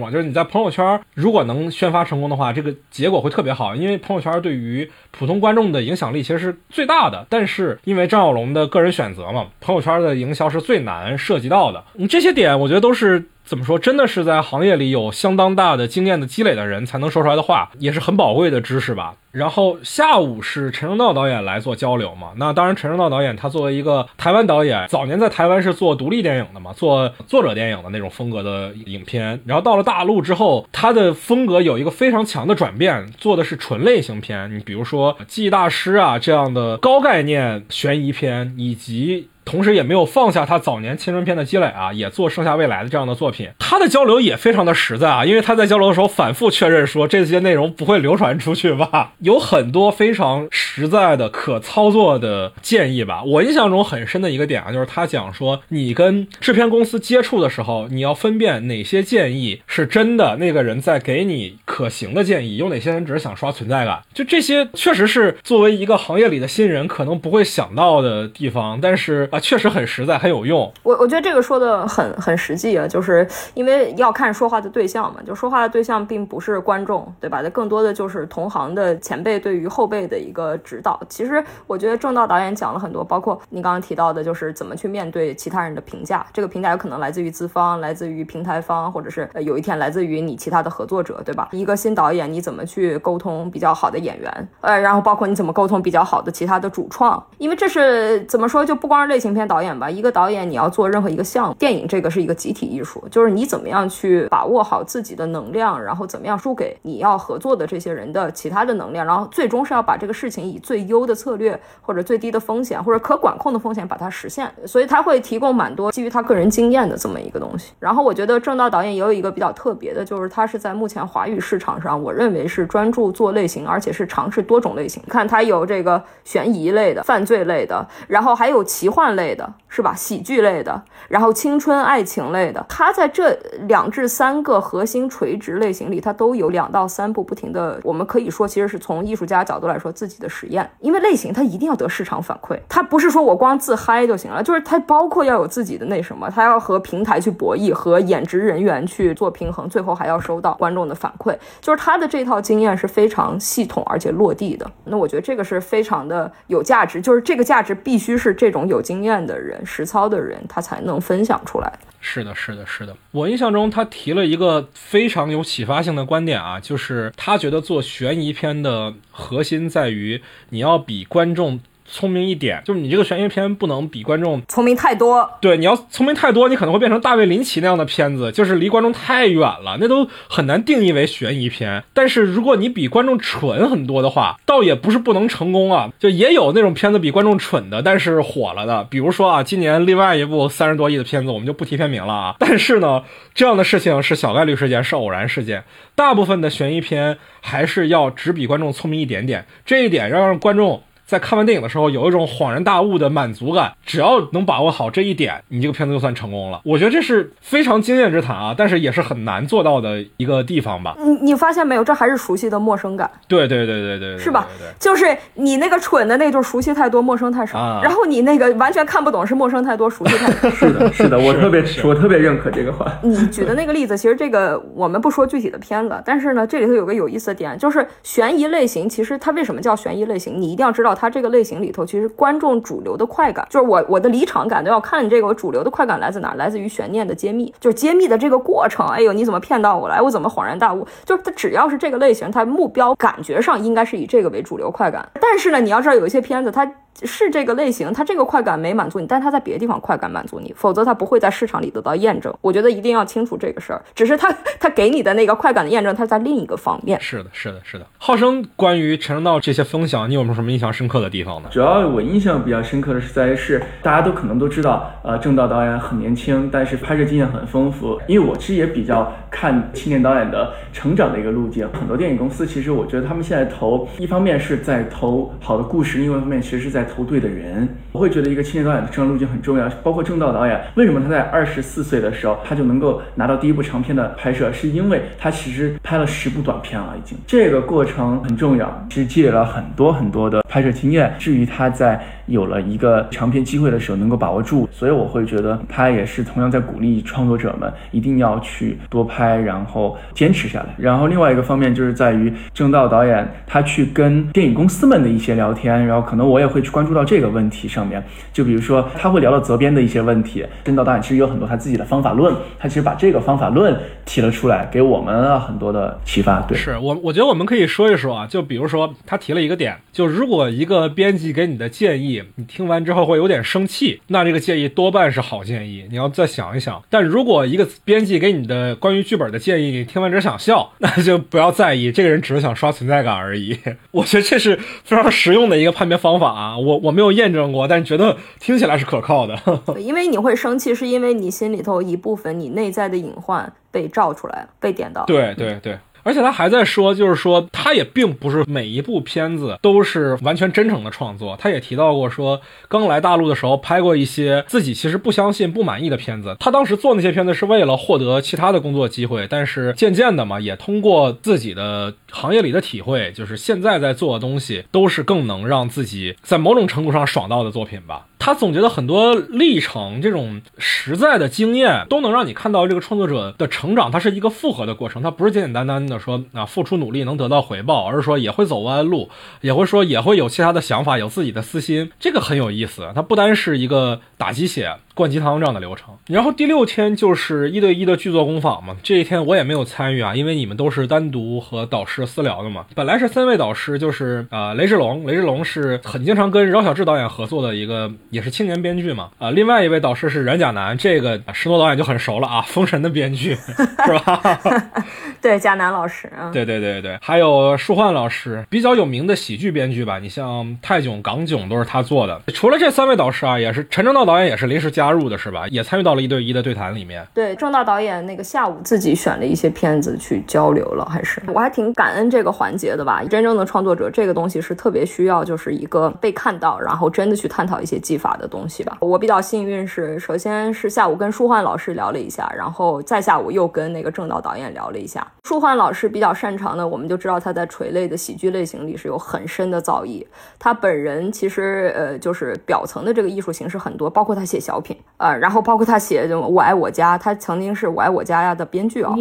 [0.00, 7.26] 嘛，就是你在朋友圈如果能宣发成功的话，这个结果会特别好，因为朋友圈对于普通观众的影响力其实是最大的。
[7.28, 11.84] 但是因为张小龙的个人选择嘛，朋友圈的营销是最难涉及到的。
[11.94, 13.24] 你这些点我觉得都是。
[13.44, 13.78] 怎么说？
[13.78, 19.14] 真的是在行业里有相当大的经验的积累的人才能说出来的话，也是很宝贵的知识吧。
[19.32, 22.30] 然后下午是陈正道导演来做交流嘛？
[22.36, 29.40] 那当然，陈正道导演他作为一个台湾导演，早年在台湾是做独立电影的嘛，做作者电影的那种风格的影片。
[29.44, 34.52] 然后到了大陆之后，他的风格有一个非常强的转变，做的是纯类型片。
[34.54, 39.28] 你比如说《记忆大师》啊这样的高概念悬疑片，以及。
[39.50, 43.48] 同时也没有放下他早年青春片的积累啊，也做《盛夏未来》的这样的作品。
[43.58, 53.24] 他的交流也非常的实在啊，因为他在交流的时候反复确认说这些内容不会流传出去吧，有很多非常实在的可操作的建议吧。
[53.24, 64.00] 我印象中很深的一个点啊，就是他讲说你跟制片公司接触的时候，你要分辨哪些建议是真的，那个人在给你可行的建议，有哪些人只是想刷存在感。
[64.14, 69.28] 就这些确实是作为一个行业里的新人可能不会想到的地方，但是。
[69.40, 70.70] 确实很实在，很有用。
[70.82, 77.40] 我我觉得这个说的很很实际啊，就是因为要看说话的对象嘛，就说话的对象并不是观众，对吧？
[77.42, 81.00] 那更多的就是同行的前辈对于后辈的一个指导。
[81.08, 86.26] 其实我觉得正道导演讲了很多，包括你刚刚提到的，就是怎么去面对其他人的评价。
[86.32, 91.48] 这个评价有可能来自于资方，来自于平台方，或者是有一天来自于你其他的合作者，对吧？
[91.52, 94.48] 一个新导演你怎么去沟通比较好的演员？
[94.60, 97.24] 呃，然后包括你怎么沟通比较好的其他的主创？
[97.38, 99.19] 因为这是怎么说，就不光是类。
[99.20, 114.50] 型片导演吧，一个导演你要做任何一个项目，电影这个是一个集体艺术，就是你怎么样去把握好自己的能量，然后怎么样输给你要合作的这些人的其他的能量，然后最终是要把这个事情以最优的策略或者最低的风险或者可管控的风险把它实现。
[114.64, 117.72] 所以他会提供蛮多基于他个人经验的这么一个东西。
[117.78, 125.02] 然后我觉得正道导演也有一个比较特别的，就是他是在目前华语市场上，我认为是专注做类型，而且是尝试多种类型。
[125.08, 129.09] 看他有这个悬疑类的、犯罪类的，然后还有奇幻。
[129.14, 129.94] 类的是吧？
[129.94, 133.38] 喜剧类的，然后青春爱情类的，它在这
[133.68, 137.80] 两至三个核心垂直类型里，它都有两到三部不停的。
[137.84, 154.68] 我们可以说，其实是从艺术家角度来说，自己的实验，因为类型它一定要得市场反馈，它不是说我光自嗨就行了，就是它包括要有自己的那什么，它要和平台去博弈，和演职人员去做平衡，最后还要收到观众的反馈，就是他的这套经验是非常系统而且落地的。
[154.84, 161.72] 那我觉得这个是非常的有价值，就是这个价值必须是这种有经经验的人、实操的人他才能分享出来。
[162.02, 162.94] 是的，是的，是的。
[163.10, 171.60] 我印象中他提了一个非常有启发性的观点啊，就是他觉得做悬疑片的核心在于你要比观众。
[171.90, 175.28] 聪明一点，就是你这个悬疑片不能比观众聪明太多。
[175.40, 181.82] 对，你要聪明太多，你可能会变成大卫林奇那样的片子，就是离观众太远了，那都很难定义为悬疑片。
[181.92, 185.90] 但是如果你比观众蠢很多的话，倒也不是不能成功啊。
[185.98, 188.84] 就也有那种片子比观众蠢的，但是火了的。
[188.84, 192.36] 比如说啊，今年另外一部三十多亿的片子，我们就不提片名了啊。
[192.38, 193.02] 但是呢，
[193.34, 195.64] 这样的事情是小概率事件，是偶然事件。
[195.94, 200.82] 大部分的悬疑片还是要只比观众聪明一点点，这一点要让观众。
[201.10, 203.72] 在看完电影的时候，有一种恍然大悟的满足感。
[203.84, 206.60] 只要能把握好这一点，你这个片子就算成功了。
[206.64, 210.94] 我觉得这是非常经验之谈啊，但是也是很难做到的一个地方吧。
[211.00, 213.10] 你你发现没有，这还是熟悉的陌生感。
[213.26, 214.46] 对对对对对，是吧？
[214.78, 215.04] 就是
[215.34, 217.80] 你那个蠢的那，就熟悉太多，陌生太少。
[217.82, 220.50] 然后你那个完全看不懂，是陌生太多，熟悉太少。
[220.54, 222.86] 是的，是的，我特别我特别认可这个话。
[223.02, 230.40] 你举的那个例子，其实这个我们不说具体的片子，但是呢，这里头有个有意思的点，就是悬疑类型，其实它为什么叫悬疑类型？
[230.40, 231.86] 你一定要知道，它这个类型里头。
[231.86, 236.34] 其实观众主流的快感，就是我我的离场感都要看这个，我主流的快感来自哪？
[236.34, 238.86] 来自于悬念的揭秘，就是揭秘的这个过程。
[238.86, 240.00] 哎呦，你怎么骗到我来？
[240.02, 240.86] 我怎么恍然大悟？
[241.04, 245.08] 就是它只要是这个类型，它目标感觉上应该是以这个为主流快感。
[245.20, 246.70] 但是呢，你要知道有一些片子它。
[247.02, 252.34] 是这个类型，它这个快感没满足你，但它在别的地方快感满足你，否则它不会在市场里得到验证。
[252.40, 253.82] 我觉得一定要清楚这个事儿。
[253.94, 257.00] 只是它它给你的那个快感的验证，它在另一个方面。
[257.00, 257.86] 是的，是的，是的。
[257.96, 261.48] 浩生，关于陈正道这些分享，你有没有什么印象深刻的地方呢？
[261.50, 267.98] 主要我印象比较深刻的是在于是大家都可能都知道，呃，正道导演很年轻，但是拍摄经验很丰富。
[268.06, 271.66] 因为我其实也比较看青年导演的成长的一个路径。
[271.72, 277.68] 很多电影公司其实我觉得他们现在投，一方面是在投好的故事，另外一方面其实是在在投对的人。
[277.92, 291.12] 我会觉得一个青年导演的成长路径很重要，包括正道导演，为什么他在二十四岁的时候他就能够拿到第一部长片的拍摄，是因为他其实拍了十部短片了，已经这个过程很重要，是积累了很多很多的拍摄经验。
[291.18, 300.66] 至于他在有了一个长片机会的时候能够把握住，所以我会觉得他也是同样在鼓励创作者们一定要去多拍，然后坚持下来。
[300.78, 308.02] 然后另外一个方面就是在于正道导演他去跟电影公司们的一些聊天，然后可能我也会关注到这个问题上面。
[308.32, 313.74] 就比如说他会聊到责编的一些问题，正道导演其实有很多他自己的方法论，他其实把这个方法论
[314.04, 316.40] 提了出来，给我们很多的启发。
[316.42, 322.10] 对，是我我觉得我们可以说一说啊，就比如说他提了一个点，就如果一个编辑给你的建议。
[322.36, 326.82] 你听完之后会有点生气，那这个建议多半是好建议，你要再想一想。
[326.88, 333.58] 但如果一个编辑给你的关于剧本的建议，你听完只想笑，那就不要在意，这个人只是想刷存在感而已。
[333.90, 339.36] 我觉得这是非常实用的一个判别方法啊，我我没有验证过，但是觉得听起来是可靠的。
[339.78, 345.04] 因为你会生气，是因为你心里头一部分你内在的隐患被照出来了，被点到。
[345.06, 345.78] 对对对。
[346.02, 351.36] 而且他还在说，就是说，他也并不是每一部片子都是完全真诚的创作。
[351.38, 356.36] 他也提到过，说刚来大陆的时候拍过一些自己其实不相信、不满意的片子。
[356.40, 368.06] 他当时做那些片子是为了获得其他的工作机会，但是渐渐的嘛，也通过自己的行业里的体会，就是现在在做的东西都是更能让自己在某种程度上爽到的作品吧。
[368.18, 379.08] 他总结了很多历程，这种实在的经验都能让你看到这个创作者的成长，它是一个复合的过程，它不是简简单单的说啊付出努力能得到回报，而是说也会走弯路，
[379.42, 382.90] 也会说也会有其他的想法，有自己的私心，这个很有意思。
[382.94, 384.70] 它不单是一个打鸡血。
[384.92, 388.76] 灌鸡汤这样的流程，然后第六天就是一对一的剧作工坊嘛。
[388.82, 392.66] 这一天我也没有参与啊，因为你们都是单独和导师私聊的嘛。
[392.74, 399.08] 本来是三位导师，就是啊，雷志龙，雷志龙是很经常跟饶晓志导演合作的一个，也是青年编剧嘛。
[399.16, 403.34] 啊，另外一位导师是冉甲南，这个石诺导演就很熟了啊，封神的编剧
[403.86, 404.38] 是吧？
[405.22, 406.28] 对，贾南老师啊。
[406.30, 409.98] 对对对对，还有舒焕老师，比较有名的喜剧编剧吧。
[409.98, 412.20] 你像泰囧、港囧都是他做的。
[412.34, 415.46] 除了这三位导师啊，也是陈正道导演也是临时加入的，是吧？
[415.48, 417.06] 也参与到了一对一的对谈里面。
[417.14, 423.04] 对，正道导演那个下午自己选了一些片子去交流了，还是我还挺感恩这个环节的吧。
[423.04, 428.78] 真正的创作者这个东西是特别需要，就是一个被看到，然后真的去探讨一些技法的东西吧。
[428.80, 435.06] 我比较幸运是，首先是下午跟舒焕老师聊了一下，然后再下午又跟那个正道导演聊了一下。
[435.22, 440.04] 舒焕老师比较擅长的，我们就知道他在垂类的喜剧类型里是有很深的造诣。
[440.38, 448.94] 他本人其实呃就是表层的这个艺术形式很多，包括他写小品，呃，然后包括他写《我爱我家》，他曾经是我爱我家呀的编剧啊。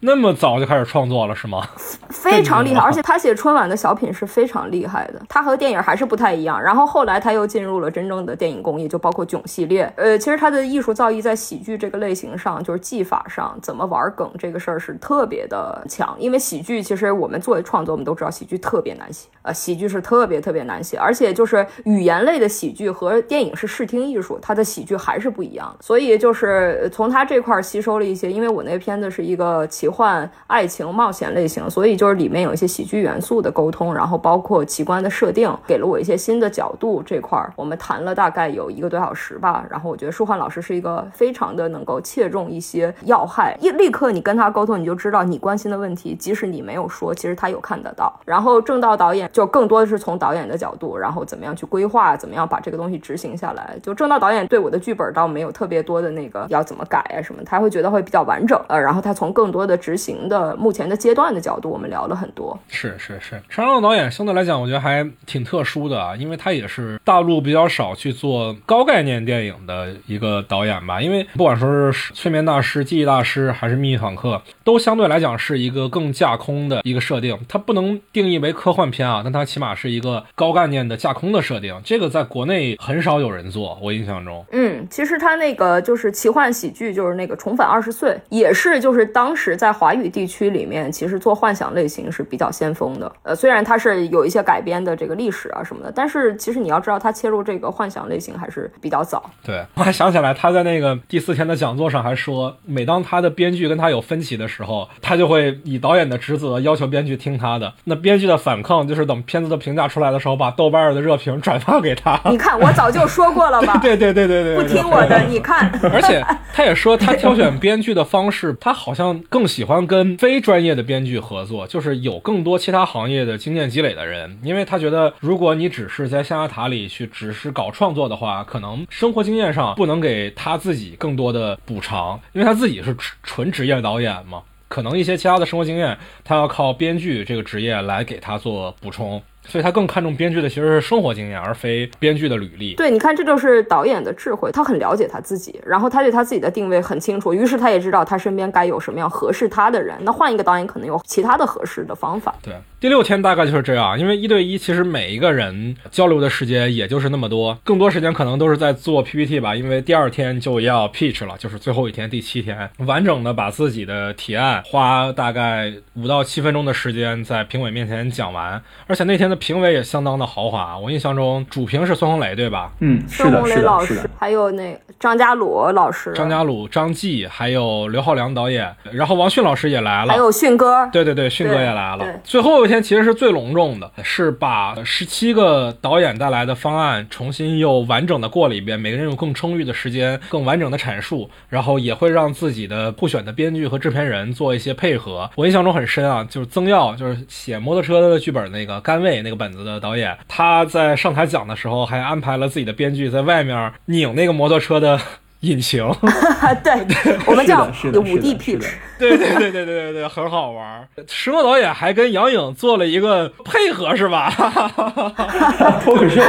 [0.00, 1.66] 那么早就开始创作了是吗？
[2.08, 5.20] 非常厉害， 而且他写春晚的小品是非常厉害的。
[5.28, 6.60] 他和电影还是不太一样。
[6.62, 9.92] 然后后来他又进入了真正的电影工业，就包括囧系列。
[9.96, 16.16] 呃，其实他的艺术造诣在喜剧这个类型上，就是技法上怎么玩梗这个事儿是特别的强。
[16.20, 19.28] 因为喜剧其实我们作为创作，我们都知道喜剧特别难写。
[19.42, 25.74] 呃，喜剧是特别特别难写，而且就是语言类的喜剧和电影是视听艺术，它的喜剧还是不一样。
[25.80, 29.98] 所以就是从他这块吸收了一些，因为我那个片子是一个奇。
[29.98, 37.02] 换爱情冒险类型，所以就是里面有一些喜剧元素的沟通，然后包括奇观的设定，给了我一些新的角度。
[37.04, 39.64] 这块儿我们谈了大概有一个多小时吧。
[39.68, 48.14] 然后我觉得舒焕老师是一个非常的能够切中一些要害，一立刻你跟他沟通，你就知道你关心的问题，即使你没有说，其实他有看得到。
[48.24, 53.76] 然后正道导演就更多的是从导演的角度，然后怎么样去规划，怎么样把这个东西执行下来。
[53.82, 58.56] 就正道导演对我的剧本倒没有特别多的那个要怎么改啊什么，他会觉得会比较完整。
[58.68, 59.77] 呃，然后他从更多的。
[59.78, 62.58] 执行的目前的阶段的角度，我们聊了很多。
[62.68, 71.00] 是是是，陈少导演相对来讲，我觉得还挺特殊的啊，因为他也是大陆比较少去做高概念电影的一个导演吧。
[71.00, 74.34] 因为不管说是《催眠大师》《记忆大师》还是《秘密访客》，
[74.64, 77.38] 都相对来讲是一个更架空的一个设定。
[77.48, 81.80] 它不能定义为科幻片啊，但它起码是一个高概念的架空的设定。
[81.84, 84.44] 这个在国内很少有人做，我印象中。
[84.50, 89.67] 嗯，其实他那个就是奇幻喜剧，就是那个《重返二十岁》，也是就是当时在。
[89.68, 93.12] 在华语地区里面，其实做幻想类型是比较先锋的。
[93.22, 99.30] 呃，虽然它是有一些改编的这个历史啊什么的，但是其实你要知道，他切入这个幻想类型还是比较早。
[99.44, 107.70] 对，我还想起来，他在那个第四天的讲座上还说，每当他的编剧跟他有分歧的时候，他就会以导演的职责要求编剧听他的。
[107.84, 112.18] 那编剧的反抗就是等片子的评价出来的时候，把豆瓣的热评转发给他。
[112.30, 113.76] 你看，我早就说过了吧？
[113.84, 115.70] 对对对对对，不听我的，你看。
[115.92, 116.24] 而且
[116.54, 119.57] 他也说，他挑选编剧的方式，他好像更喜。
[119.58, 139.20] 喜欢跟非专业的编剧合作，就是有更多其他行业的经验积累的人，因为他觉得，如果你只是在象牙塔里去只是搞创作的话，可能生活经验上不能给他自己更多的补偿，因为他自己是纯职业导演嘛，可能一些其他的生活经验，他要靠编剧这个职业来给他做补充。
[139.48, 142.74] 所以他更看重编剧的其实是生活经验，而非编剧的履历。
[142.74, 144.52] 对，你看，这就是导演的智慧。
[144.52, 149.96] 他很了解他自己，然后他对他自己的定位很清楚，于是他也知道他身边该有什么样合适他的人。
[150.02, 152.34] 那换一个导演，可能有其他的合适的方法。
[152.42, 159.56] 对，第六天大概就是这样，因为一对一其实每一个人交流的时间也就是那么多，更多时间可能都是在做 PPT 吧。
[159.56, 169.38] 因为第二天就要 pitch 了，就是最后一天，第七天，完整的把自己的提案花大概五到七分钟的时间在评委面前讲完，而且那天的。
[169.38, 172.72] 评委也相当的豪华，我印象中主评是孙红雷，对吧？
[172.80, 182.04] 嗯，孙红雷老师，还有那张家鲁老师，张家鲁、张继，还有刘浩良导演，然后王迅老师也来了，还有迅哥，对对对，迅哥也来了。
[182.24, 195.28] 最后一天其实是最隆重的，是把十七个导演带来的方案重新又完整的过了一遍，每个人有更充裕的时间，更完整的阐述，然后也会让自己的不选的编剧和制片人做一些配合。
[195.34, 199.08] 我印象中很深啊，就是曾耀，就是写摩托车的剧本那个甘卫。
[199.18, 205.00] 那个本子的导演，他在上台讲的时候，还安排了自己的编剧在外面拧那个摩托车的
[205.40, 205.84] 引擎。
[206.62, 208.58] 对，我们叫五 D P。
[208.98, 210.88] 对对对对对对对，很好玩。
[211.06, 214.28] 石墨导演还跟杨颖做了一个配合，是吧？
[215.84, 216.20] 脱口秀。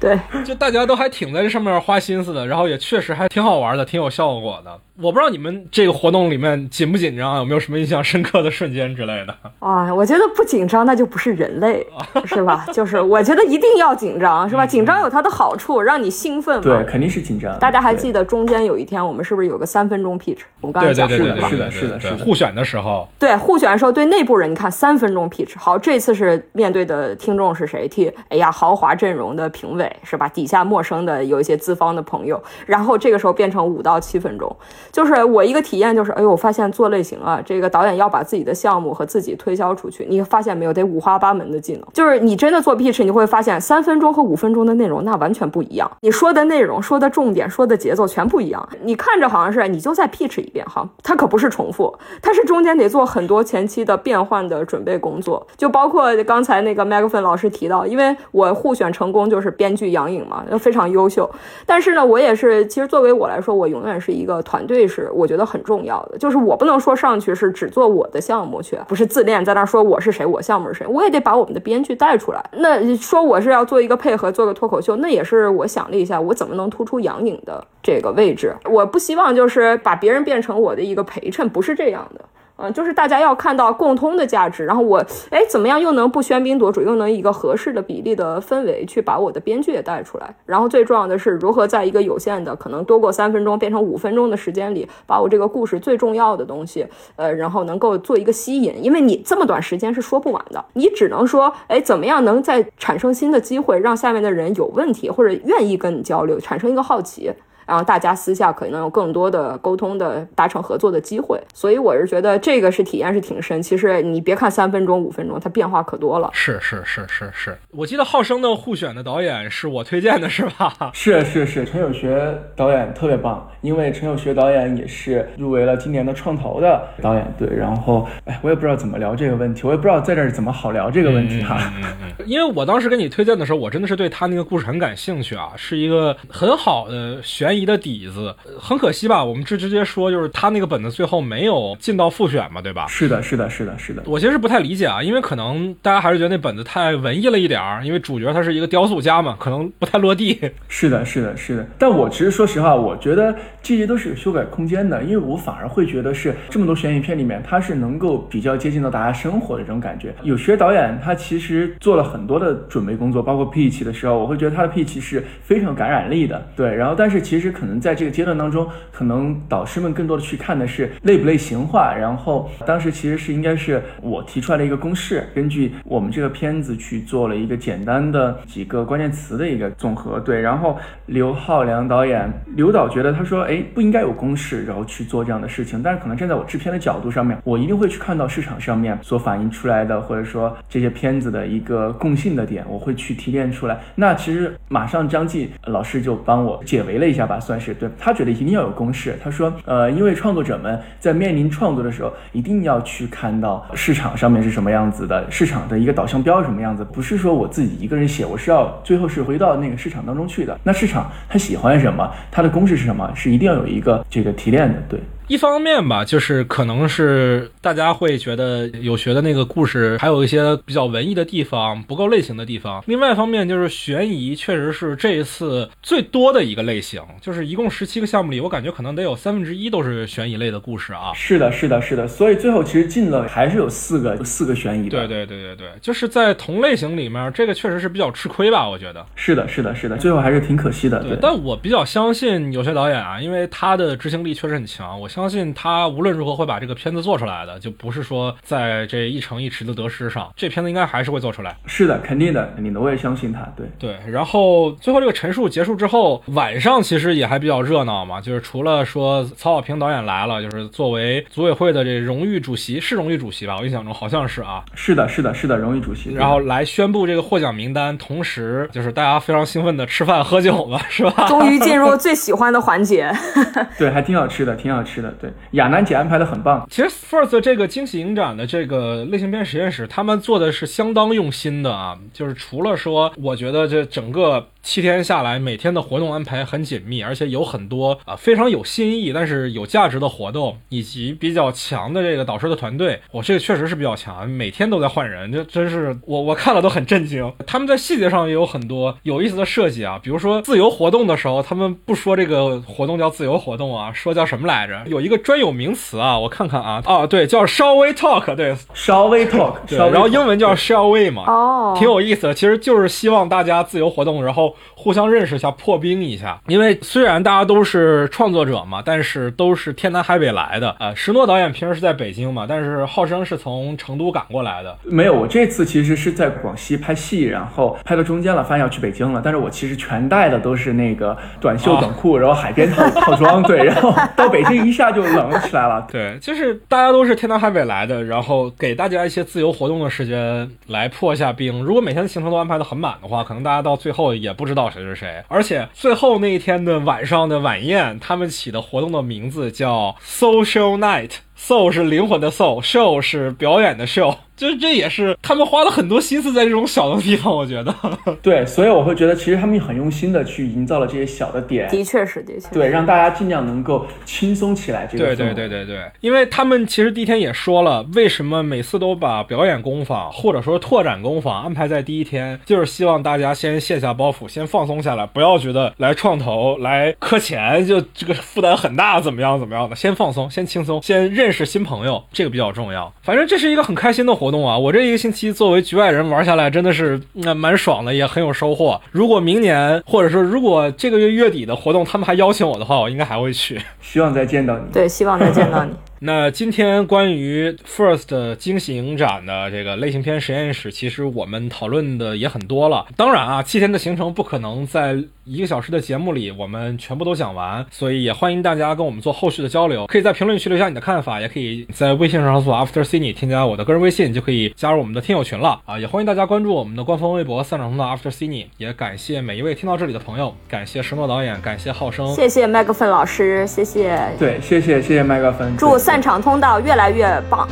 [0.00, 4.70] 对，就大家都还挺在这上面花心思的，然后也确实还挺好玩的，挺有效果的。
[5.00, 9.34] 我不知道你们这个活动里面紧不紧张，有没有什么印象深刻的瞬间之类的？
[9.60, 11.86] 啊，我觉得不紧张那就不是人类，
[12.26, 12.66] 是吧？
[12.72, 14.66] 就是我觉得一定要紧张，是吧？
[14.66, 16.60] 紧张有它的好处，让你兴奋。
[16.60, 17.56] 对，肯定是紧张。
[17.60, 18.07] 大家还记？
[18.08, 20.38] 记得中间有一天我们是不是有个三分钟 pitch？
[20.62, 21.24] 我们刚才讲过吧？
[21.24, 27.86] 对对对是的是的是的互选的时候，对互选的时候，对内部人，你看三分钟 pitch，好，这次是面对的听众是谁？
[27.86, 30.26] 替哎呀豪华阵容的评委是吧？
[30.26, 34.56] 底下陌生的有一些资方的朋友，然后这个时候变成五到七分钟，
[34.90, 51.92] 就是我一个体验就是，哎呦，我发现做类型啊，这个导演要把自己的项目和自己推销出去，你发现没有，得五花八门的技能，就是你真的做 pitch，你会发现三分钟和五分钟的内容那完全不一样，你说的内容、说的重点、说的节奏做全不一样，你看着好像是你就再 pitch 一遍哈，它可不是重复，
[52.22, 61.28] 它是中间得做很多前期的变换的准备工作，就包括刚才那个麦克芬老师提到，因为我互选成功就是编剧杨颖嘛，非常优秀，
[61.66, 72.44] 但是呢，我也是，其实作为我来说，我永远是一个团队是我觉得很重要的，就是我不能说上去是只做我的项目去，不是自恋在那说我是谁，我项目是谁，我也得把我们的编剧带出来。
[72.52, 78.54] 那说我是要做一个配合，做个脱口秀，那也是我想了一下，我怎么能突出杨颖的这个位置？
[78.70, 82.22] 我不希望就是把别人变成我的一个陪衬，不是这样的。
[82.60, 84.98] 嗯，就是大家要看到共通的价值，然后我
[85.30, 96.84] 哎怎么样又能不喧宾夺主，又能一个合适的比例的氛围去把我的编剧也带出来，然后最重要的是如何在一个有限的可能多过三分钟变成五分钟的时间里，把我这个故事最重要的东西，
[97.14, 107.32] 呃，然后能够做一个吸引，因为你这么短时间是说不完的，你只能说哎怎么样能再产生新的机会，让下面的人有问题或者愿意跟你交流，产生一个好奇。
[107.68, 113.62] 然后大家私下可能有更多的沟通的达成合作的机会，所以我是觉得这个是体验是挺深。
[113.62, 116.30] 其实你别看三分钟、五分钟，它变化可多了。
[116.32, 120.90] 是是是是是，我记得浩生的互选的导演是我推荐的，是吧？
[120.94, 127.46] 是是是，陈友学导演特别棒，因为陈友学导演也是入围了今年的创投的导演对。
[127.58, 138.34] 然后，哎，我也不知道怎么聊这个问题，我也不知道在这儿怎么好聊这个问题哈、嗯嗯嗯，因为我当时跟你推荐的时候，我真的是对他那个故事很感兴趣啊，是一个很好的悬疑的底子。
[138.58, 142.86] 很可惜吧，我们直直接说，就是他那个本子最后没有进到复选嘛，对吧？
[142.88, 144.02] 是的，是的，是的，是的。
[144.06, 150.38] 我其实不太理解啊，因为可能大家还是觉得那本子太文艺了一点儿，因为主角他是一个雕塑家嘛，可能不太落地。
[150.68, 151.66] 是的，是的，是的。
[151.78, 160.14] 但我其实说实话，我觉得这些都是有修改空间的，因为我反而会觉得是这么多悬疑片里面，它是能够比较接近到大家生活的这种感觉。
[160.22, 166.46] 有些导演他其实做了很多的准备工作，包括 pitch 的时候，我会觉得他的 pitch 是非常有感染力的。
[166.56, 171.94] 对，然后但是其实可能在这个阶段当中，可能导师们更多的去看的是类不类型化。
[171.94, 180.18] 然后当时其实是应该是我提出来的一个公式，根据我们这个片子去做了一个简单的几个关键词的一个总和。
[180.20, 185.82] 对，然后刘浩良导演，刘导觉得他说，哎，不应该有公式，然后去做这样的事情。
[185.82, 193.78] 但是可能站在我制片的角度上面，我一定会去看到市场上面所反映出来的，或者说这些片子的一个共性的点，我会去提炼出来。
[193.94, 199.18] 那其实马上张继老师就帮我解围了一下吧，算是对他觉得一定要有公式。
[199.22, 210.58] 他说，呃，因为创作者们在面临创作的时候，一定要去看到市场上面是什么样子的，市场的一个导向标是什么样子，不是说我自己一个人写，我是要最后是回到那个市场当中去的。
[210.62, 215.00] 那市场他喜欢什么，他的公式是什么，是一定要有一个这个提炼的，对。
[215.28, 222.82] 一方面吧，就是可能是大家会觉得有学的那个故事还有一些比较文艺的地方，不够类型的地方。
[222.86, 231.12] 另外一方面就是悬疑确实是这一次最多的一个类型，就是一共十七个项目里，我感觉可能得有三分之一都是悬疑类的故事啊。
[231.14, 232.08] 是的，是的，是的。
[232.08, 235.06] 所以最后其实进了还是有四个四个悬疑的。
[235.06, 239.04] 对对对对对，就是在同类型里面，这个确实是比较吃亏吧，我觉得。
[239.14, 241.02] 是的，是的，是的，最后还是挺可惜的。
[241.02, 251.56] 对，但我比较相信有些导演啊，因为他的执行力确实很强，我相信他无论如何会把这个片子做出来的，就不是说在这一城一池的得失上，这片子应该还是会做出来。
[251.66, 253.40] 是的，肯定的，肯定的，我也相信他。
[253.56, 263.56] 对对，然后最后这个陈述结束之后，晚上其实也还比较热闹嘛，就是除了说曹保平导演来了，就是作为组委会的这荣誉主席，是荣誉主席吧？
[263.58, 264.64] 我印象中好像是啊。
[264.74, 266.12] 是的，是的，是的，荣誉主席。
[266.14, 271.26] 然后来宣布这个获奖名单，同时就是大家非常兴奋的吃饭喝酒嘛，是吧？
[271.26, 273.12] 终于进入最喜欢的环节。
[273.78, 275.07] 对，还挺好吃的，挺好吃的。
[275.20, 276.66] 对，亚楠姐安排的很棒。
[276.70, 281.98] 其实 First 这个惊喜影展的这个类型片实验室，他们做的是相当用心的啊。
[282.12, 297.32] 就是除了说，我觉得这整个七天下来，每天的活动安排很紧密，而且有很多啊非常有新意但是有价值的活动，以及比较强的这个导师的团队，我这个确实是比较强，每天都在换人，这真是我我看了都很震惊。
[297.46, 304.82] 他们在细节上也有很多有意思的设计啊，比如说自由活动的时候，他们不说这个活动叫自由活动啊，说叫什么来着？
[304.84, 312.34] 有一个专有名词啊，我看看啊，啊对，叫 shall we talk，对，稍微 talk，对，然后英文叫 shall we 嘛，哦，挺有意思的。
[312.34, 316.40] 其实就是希望大家自由活动，然后互相认识一下，破冰一下。
[316.46, 320.74] 因为虽然大家都是创作者嘛，但是都是天南海北来的。
[320.78, 324.76] 呃，石诺导演平时是在北京嘛，但是浩生是从成都赶过来的。
[324.84, 329.20] 没有，我这次其实是在广西拍戏，然后拍到中间了，发现要去北京了。
[329.24, 335.86] 但是我其实全带的都是那个短袖短裤，然后海边套套装，对， 然后到北京一下就冷起来了。
[335.90, 341.62] 对， 就是大家都是天南海北来的，然后给大家一些自由活动的时间来破一下冰。
[341.62, 345.22] 如果每天的行程都安排的很满的话，可能大家到最后也不知道谁是谁。
[345.28, 354.16] 而且最后那一天的晚上的晚宴，他们起的活动的名字叫 Social Night Night，Soul 是灵魂的 Soul，Show 是表演的 Show。
[354.36, 357.74] 就是这也是他们花了很多心思在这种小的地方，我觉得。
[358.22, 361.68] 对，所以我会觉得其实他们很用心的去营造了这些小的点。
[361.68, 362.48] 的确是，的确。
[362.52, 364.86] 对，让大家尽量能够轻松起来。
[364.86, 382.92] 这个对对对对对，因为他们其实第一天也说了，为什么每次都把表演工坊或者说拓展工坊安排在第一天，就是希望大家先卸下包袱，先放松下来，不要觉得来创投来磕钱就这个负担很大，怎么样怎么样的，先放松，先轻松，先认识新朋友，这个比较重要。
[383.02, 384.28] 反正这是一个很开心的活。
[384.28, 384.58] 活动啊！
[384.58, 388.78] 我这一个星期作为局外人玩下来，真的是那蛮爽的，也很有收获。
[388.92, 393.58] 如果明年或者说如果这个月月底的活动他们还邀请我的话，我应该还会去。
[393.80, 394.64] 希望再见到你。
[394.70, 395.72] 对，希望再见到你。
[396.00, 402.86] 那今天关于 First 惊喜影展的这个类型片实验室，其实我们讨论的也很多了。
[402.96, 409.88] 当然啊，七天的行程不可能在一个小时的节目里我们全部都讲完，所以也欢迎大家跟我们做后续的交流。
[409.88, 415.76] 可以在评论区留下你的看法，也可以在微信上搜索 After Cine，添加我的个人微信就可以加入我们的听友群了啊！
[415.76, 418.46] 也欢迎大家关注我们的官方微博散场通道 After Cine。
[418.56, 424.00] 也感谢每一位听到这里的朋友，感谢石诺导演，感谢浩生，谢谢麦克芬老师，谢谢。
[424.16, 425.76] 对，谢谢谢谢麦克芬，祝。
[425.88, 427.48] 散场通道越来越棒，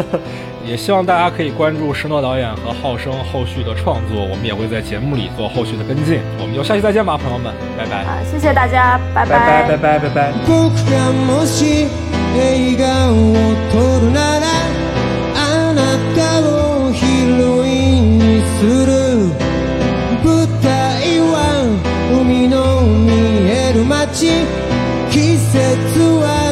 [0.64, 6.18] 也希望大家可以关注石诺导演和浩生后续的创作，我们也会在节目里做后续的跟进。
[6.40, 7.96] 我们就下期再见吧，朋友们，拜拜。
[8.04, 10.32] 啊，谢谢大家，拜拜拜拜拜拜。
[25.52, 26.43] 夏